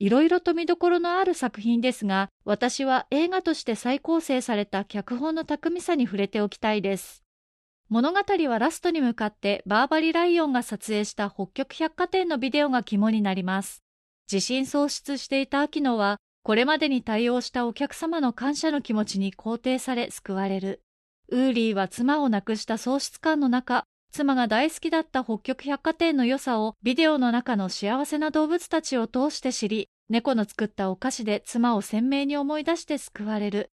[0.00, 7.22] いろいろと見どころのある作品ですが、私は映画として再構成された脚本の巧みさに触れておきたいです。
[7.88, 8.18] 物語
[8.48, 13.84] はラストに向かってバーバリ・ライオンが撮影した北極百貨店のビデオが肝になります。
[14.30, 16.18] 自信喪失していた秋野は、
[16.50, 20.82] これまでに対応したお客様の感謝の気持ちに肯定され救われる。
[21.28, 33.70] ウーリーは妻を亡くした喪失感の中、妻が大好きだった北極百貨店の良さをビデオの中の幸せな動物たちを通して知り、猫の作ったお菓子で妻を鮮明に思い出して救われる。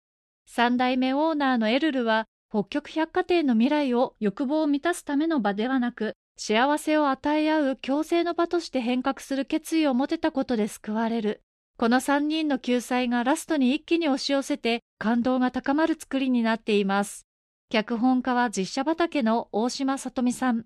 [0.46, 11.42] 三代目オーナーのエルルは、北極百貨店の未来を欲望を満たすための場ではなく、幸せを与え合う共生の場として変革する決意を持てたことで救われる。
[11.82, 17.26] この三人の救済がラストに一気に押し寄せて感動が高まる作りになっています。
[17.70, 20.64] 脚本家は実写畑の大島さとみさん。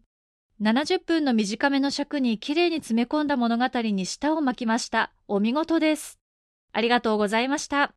[0.61, 5.11] 70分の短めの尺に綺麗に詰め込んだ物語に舌を巻きました。
[5.27, 6.21] お見事です。
[6.75, 7.95] ありがとうございました。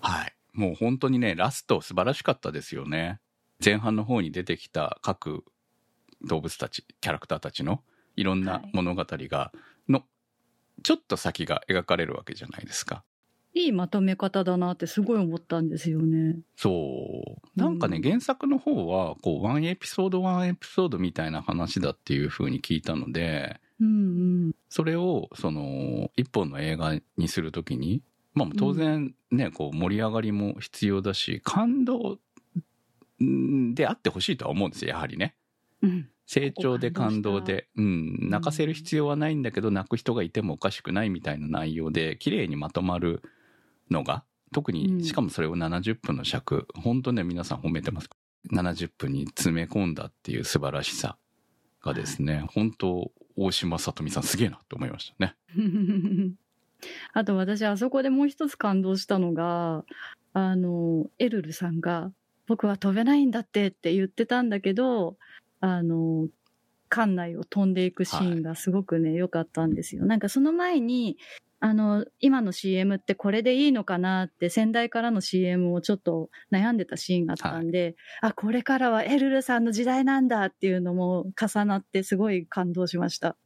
[0.00, 0.32] はい。
[0.52, 3.18] もう本当にね、ラスト素晴らしかったですよね。
[3.64, 5.44] 前半の方に出てきた各
[6.22, 7.82] 動物たち、キャラクターたちの
[8.14, 9.60] いろんな物語が、の、
[10.82, 13.04] ちょっと先が描かれるわけじゃないですか。
[13.54, 16.38] いいまとめ方だなってすごい思ったんですよね。
[16.56, 17.58] そう。
[17.58, 23.90] なんかね、うん原作の方は、こう、ワンエピソードワンエピソードみたいな話だっていう風に聞いたので、うんう
[24.48, 24.52] ん。
[24.68, 28.02] それを、その、一本の映画にするときに、
[28.34, 32.18] まあ当然ね、こう盛り上がりも必要だし、感動
[33.24, 35.34] んであってほしいとは思うんですよ、やはりね。
[35.82, 36.08] うん。
[36.26, 43.22] 成長で感動で、うん、泣かせる必要はないんだけど、泣く人がいてもおかしくないみたいな内容で、綺麗にまとまる
[43.90, 48.10] のが、特うんに、しかもそれを70分の尺、本当ね、皆さん褒めてます。
[48.52, 51.16] 70分に詰め込んだっていう素晴らしさ
[51.82, 55.36] がですね、本当、大島さとみさんすげえなと思いましたね。
[57.12, 59.84] あと私あそこでもう一つ感動したのが
[60.32, 62.12] あのエルルさんが
[62.46, 65.16] 「僕は飛べないんだって」って言ってたんだけど
[65.74, 66.28] あの
[66.88, 70.04] 館内を飛んでいくシーンがすごくね良かったんですよ。
[70.06, 71.16] なんかその前に
[71.58, 83.36] あの、今の CM ってこれでいいのかなって先代からの CM をちょっと悩んでたシーンがあったんで、あ、これからはエルルさんの時代なんだっていうのも重なってすごい感動しました。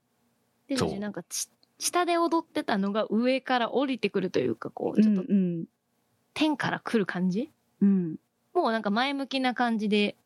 [0.67, 1.49] でなんかち
[1.79, 5.65] 下で踊ってたのが上から降りてくるというか、こう、ちょっとうん
[6.35, 7.51] 天から来る感じ、
[7.81, 7.89] うん。
[7.89, 8.17] うん。
[8.55, 10.17] もうなんか前向きな感じで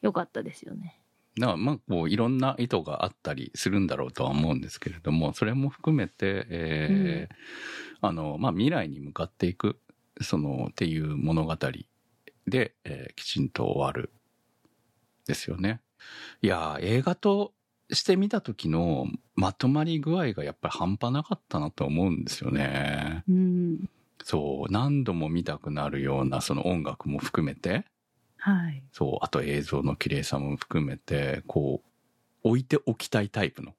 [0.00, 1.00] 良かったですよね。
[1.38, 7.34] だからまあこういろんな意図があったりするんだろうとは思うんですけれどもそれも含めて、えー
[8.00, 9.78] あのまあ、未来に向かっていく
[10.20, 11.56] そのっていう物語
[12.46, 14.10] で、えーきちんと終わる
[15.26, 15.80] ですよね。
[16.40, 17.52] いやー映画と
[17.90, 23.24] して見た時のまとまり具合がやっぱり半端なかったなと思うんですよね。
[23.28, 23.90] うん。
[24.24, 27.84] そう何度も見たくなるようなその音楽も含めて
[28.46, 28.80] はい。
[28.92, 31.82] そう、あと映像の綺麗さも含めて、こ
[32.44, 33.74] う、置いておきたいタイプの。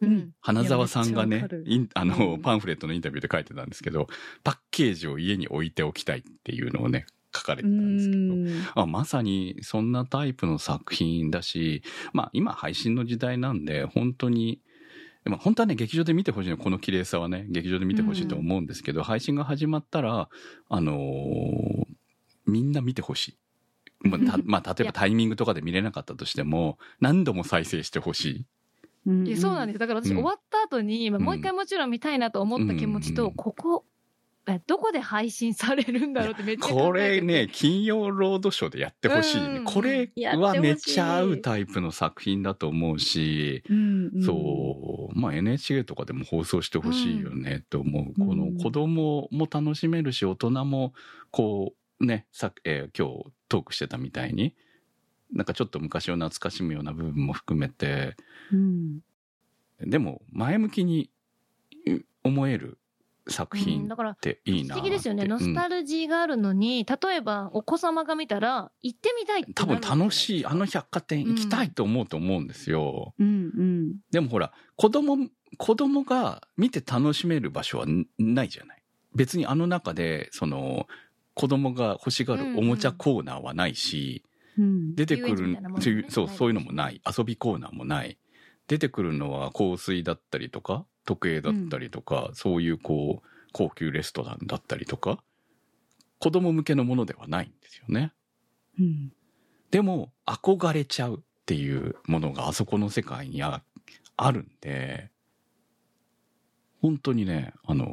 [0.00, 1.46] うん花沢さんがね
[1.94, 4.08] あの、うんパンフレットのインタビューで書いてたんですけど、
[4.42, 7.04] パッケージを家に置いておきたいっていうのをね、
[7.34, 8.48] 書かれてうたんですけど、ん。
[8.74, 11.82] あまさにそんなタイプの作品だし、
[12.14, 14.62] まあ今配信の時代なんで、本当に、
[15.26, 20.30] まあ、本当はね、劇場で見てほしいの、この綺麗さはね、劇場で見てほしいと思うんですけど、配信が始まったら、
[20.70, 21.84] あのー
[22.46, 23.38] みんな見てほしい。
[24.04, 28.46] まあ、たまあ、例えばタイミングとかで見れなかったとしても、何度も再生してほしい。
[29.06, 29.78] うんいやそうなんです。
[29.78, 30.16] だから私うん。
[30.16, 31.24] 終わった後に、まあうん。
[31.24, 33.84] もう一回もちろん見たいなと思った気持ちと、うんここ、
[34.46, 36.86] えどこで配信されるんだろうってめっちゃ考えてて。
[36.86, 39.56] これね、金曜ロードショーでやってほしいね。
[39.58, 39.64] うん。
[39.64, 44.22] これはめっちゃ合うタイプの作品だと思うし、うんうん。
[44.22, 48.04] そう、まあ NHK とかでも放送してほしいよねと思う。
[48.18, 48.26] うん。
[48.26, 50.94] この子供も楽しめるし、大人も
[51.30, 54.56] こうね、さえー今日トークしてたみたいに、
[55.32, 58.16] なんかちょっと昔を懐かしむような部分も含めて、
[58.52, 58.98] うん
[59.80, 61.10] でも前向きに
[61.86, 62.78] う思える
[63.28, 64.72] 作う品っていいなって。
[64.74, 65.24] 不思議ですよね。
[65.24, 70.40] うんノスタルジーがあるのに、例えばお子様が見たら、行ってみたいって多分楽しい。
[70.40, 73.14] い、あの百貨店行きたいと思うと思うんですよ。
[73.18, 75.28] うんうんでもほら、子供、
[75.58, 78.82] 子供が見て楽しめる場所はんないじゃない。
[79.14, 80.86] 別にあの中で、その、
[81.34, 84.24] 子供が欲しがるおもちゃコーナーはないし、
[84.56, 87.02] うん出てくるねそういうそう、ないそうのもない。
[87.18, 88.18] 遊びコーナーもない。
[88.68, 95.22] 出てくるのは香水だったりとか、時計だったりとか、そういうこう、高級レストランだったりとか、
[96.20, 98.12] 子供向けのものではないんですよね。
[98.78, 99.12] うん
[99.70, 103.64] でも、憧れちゃうっていうものがあそこの世界にあ
[104.16, 105.10] あるんで、
[106.80, 107.88] 本当にね、あの、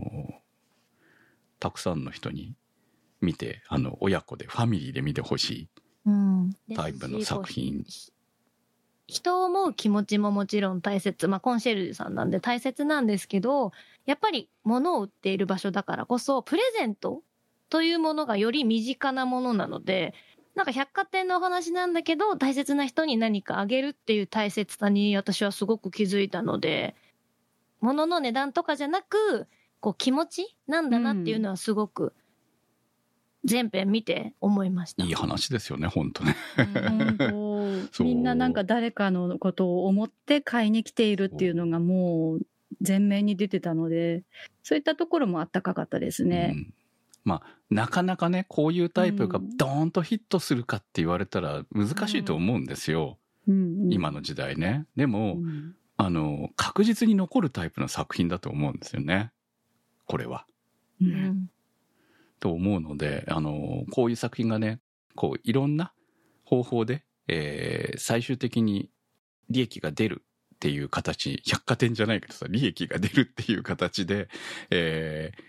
[1.60, 2.54] たくさんの人に
[3.22, 5.70] 見て、あの、親子でファミリーで見てほし
[6.06, 7.86] うんいタイプの作品。
[9.08, 11.28] 人を思う気持ちももちろん大切。
[11.28, 13.72] まあ、コンシェルジュさんなんで大切なんですけど、
[14.06, 17.22] やっぱり物を売っている場所だからこそ、プレゼント
[17.70, 20.14] というものがより身近なものなので、
[20.56, 26.96] なんか百貨店のお話なんだけど、大切な人に何かあげるっていう大切さに私はすごく気づいたので、
[27.80, 29.48] 物の値段とかじゃなく、
[29.80, 32.14] こう気持ちなんだなっていうのはすごく、
[33.44, 35.04] 全編見て思いました。
[35.04, 36.36] いい話ですよね、本当ね。
[38.00, 42.42] みんななんか誰かのことを思って買いに来ているっていうのがもう
[42.86, 44.24] 前面に出てたので、
[44.64, 46.58] そういったところもあったかかったですねう。
[46.58, 46.74] ん
[47.24, 53.18] まあ、なかなかね、こういうタイプがドーンとヒットするかって言われたら難しいと思うんですよ。
[53.48, 54.86] うんうん今の時代ね。
[54.96, 59.32] でも、うんあの、確実に残るタイプの作品だと思うんですよね。
[60.08, 60.48] これは。
[61.00, 61.50] ううんん
[62.42, 64.82] と思うので、あの、こういう作品がね、
[65.16, 65.94] こう、いろんな
[66.44, 68.90] 方法で、えー最終的に
[69.50, 70.24] 利益が出る
[70.56, 74.28] っていう形、百貨店じゃないけどさ、利益が出るっていう形で、
[74.72, 75.44] えー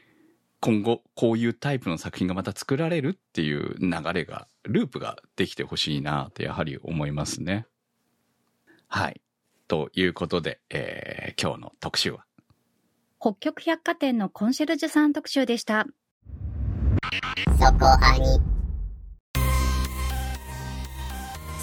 [0.61, 7.67] 今後、こういうタイプの作品がまた作られるっていう流れが、ループができてほしいなってやはり思いますね。
[8.87, 9.21] はい。
[9.67, 12.27] ということで、えー今日の特集は、
[13.19, 15.87] 北極百貨店のコンシェルジュさん特集でした。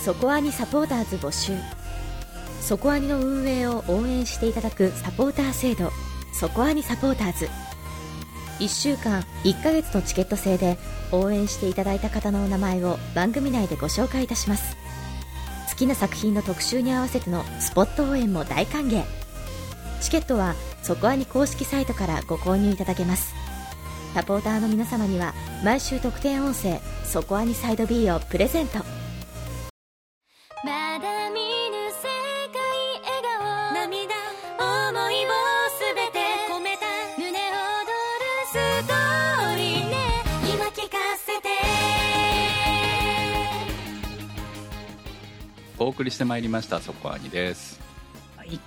[0.03, 1.53] そこアニサポーターズ募集。
[2.61, 5.91] そこアニの運営を応援していただくサポーター制度。
[6.33, 7.49] そこアニサポーターズ。
[8.59, 10.77] 1週間1ヶ月のチケット制で
[11.11, 14.75] 応援していただいた方のお名前を番組内でご紹介いたします。
[15.69, 19.03] 好きな作品の特集に合わせてのスポット応援も大歓迎。
[20.01, 23.33] チケットはそこアニ公式サイトからご購入いただけます。
[24.13, 25.33] サポーターの皆様には
[25.63, 28.79] 毎週特典音声「そこアニサイド B」をプレゼント。
[30.63, 31.39] まだ見
[31.69, 32.09] ぬ世
[32.51, 32.59] 界
[33.05, 33.73] 笑顔。
[33.73, 34.15] 涙。
[34.57, 35.29] 思いを
[35.69, 36.19] すべて
[36.51, 36.85] 込めた。
[37.17, 37.37] 胸躍
[38.19, 39.95] るストーリーね。
[40.53, 41.47] 今聞かせて。
[45.77, 47.79] お送りしてまいりましたそこアニです。
[48.35, 48.59] はい。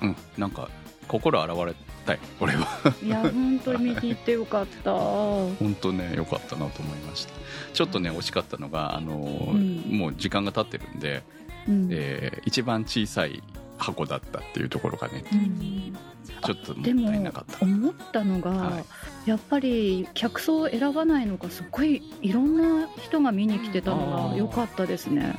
[0.00, 0.70] うんなんか
[1.06, 1.74] 心現れ
[2.12, 2.66] れたい俺は。
[3.02, 4.92] いや本当に見に行ってよかった。
[4.94, 7.32] 本当ね良かったなと思いました。
[7.72, 9.98] ちょっとね惜しかったのがあのーうん。
[9.98, 11.22] もう時間が経ってるんで、
[11.68, 11.88] うん。
[11.90, 13.42] えー一番小さい
[13.78, 15.96] 箱だったっていうところがねうん。
[16.42, 17.64] ちょっともったいなかった。
[17.64, 18.84] 思ったのが、は
[19.26, 25.34] やっぱり客層を選ばないのがすごいいろんな人が見に来てたのが良かったですね。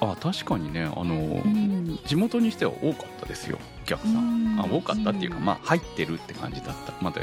[0.00, 1.98] あ確かにねあのーうん。
[2.06, 4.60] 地元にしては多かったですよお客さん、うん。
[4.60, 6.94] あ多かったっていうか、まあ入ってるって感じだった。
[7.00, 7.20] また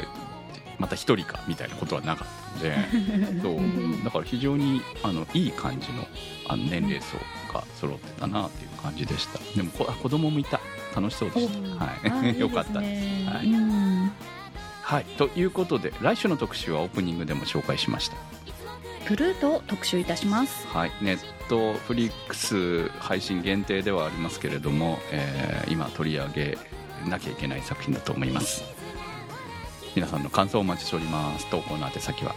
[0.78, 3.42] また一人かみたいなことはなかったので。
[3.42, 3.56] そう。
[3.56, 4.04] うん。
[4.04, 6.06] だから非常にあのいい感じの
[6.48, 7.16] あの年齢層
[7.52, 9.38] が揃ってたなっていう感じでした。
[9.56, 10.60] でもこあ子供もいた。
[10.94, 11.48] 楽しそうでし
[11.78, 13.24] た、あはい、 いよかったいです。
[13.24, 13.46] ねはい。
[13.46, 14.12] うん。
[14.88, 18.16] はい、ということで来週の特集はオープニングでも紹介しました
[19.08, 20.66] プルートを特集いたします。
[20.66, 26.58] はい、ネットフリックス配信限定ではありますけれども、えー今取り上げ
[27.08, 28.64] なきゃいけない作品だと思います。
[29.94, 31.48] 皆さんの感想をお待ちしております。
[31.50, 32.34] 投稿の宛先は？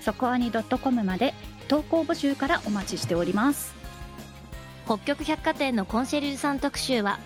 [0.00, 1.34] そこアニ .com まで。
[1.66, 3.74] 投稿募集からお待ちしております。
[4.86, 7.18] 北極百貨店のコンシェルジュさん特集は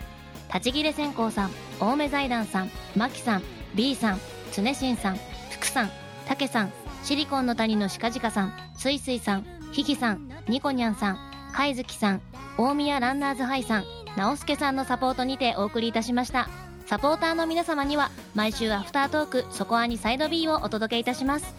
[0.55, 3.43] 立ち切れ線香さん青梅財団さんマキさん
[3.75, 4.21] B さん
[4.53, 5.19] 常新さん
[5.51, 5.91] 福さん
[6.27, 6.73] 竹さん
[7.09, 11.19] シリコンの谷のしかじかさんすいすいさんひきさんニコニャンさん
[11.55, 12.21] 貝月さん
[12.59, 13.85] 大宮ランナーズハイさん
[14.19, 16.51] 直輔さんのサポートにてお送りいたしました。
[16.85, 21.55] サポーターの皆様には毎週アフタートークそこアニサイド B をお届けいたします。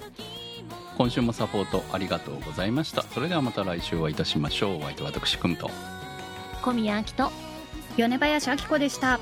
[1.00, 3.02] 今週もサポートありがとうございました。
[3.02, 4.78] それではまた来週お会いいたしましょう。
[4.78, 5.72] お相手は私くんと。
[6.62, 7.32] 小宮明と。
[7.98, 9.20] 米林明子でした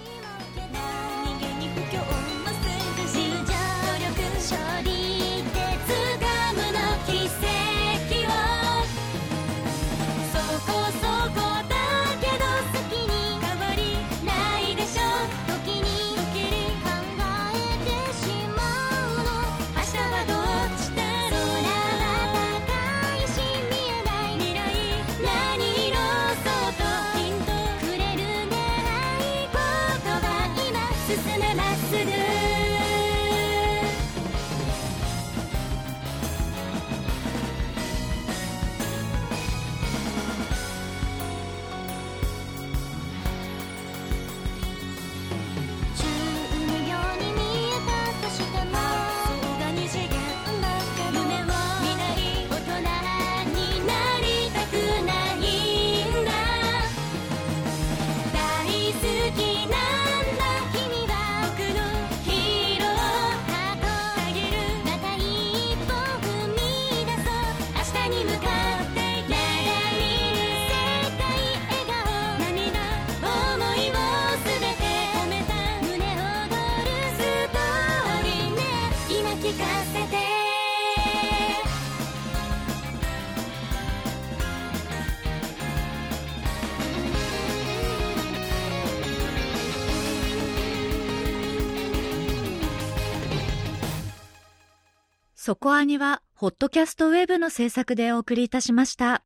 [95.48, 99.24] そこアニはホットキャストウェブの制作でお送りいたしました。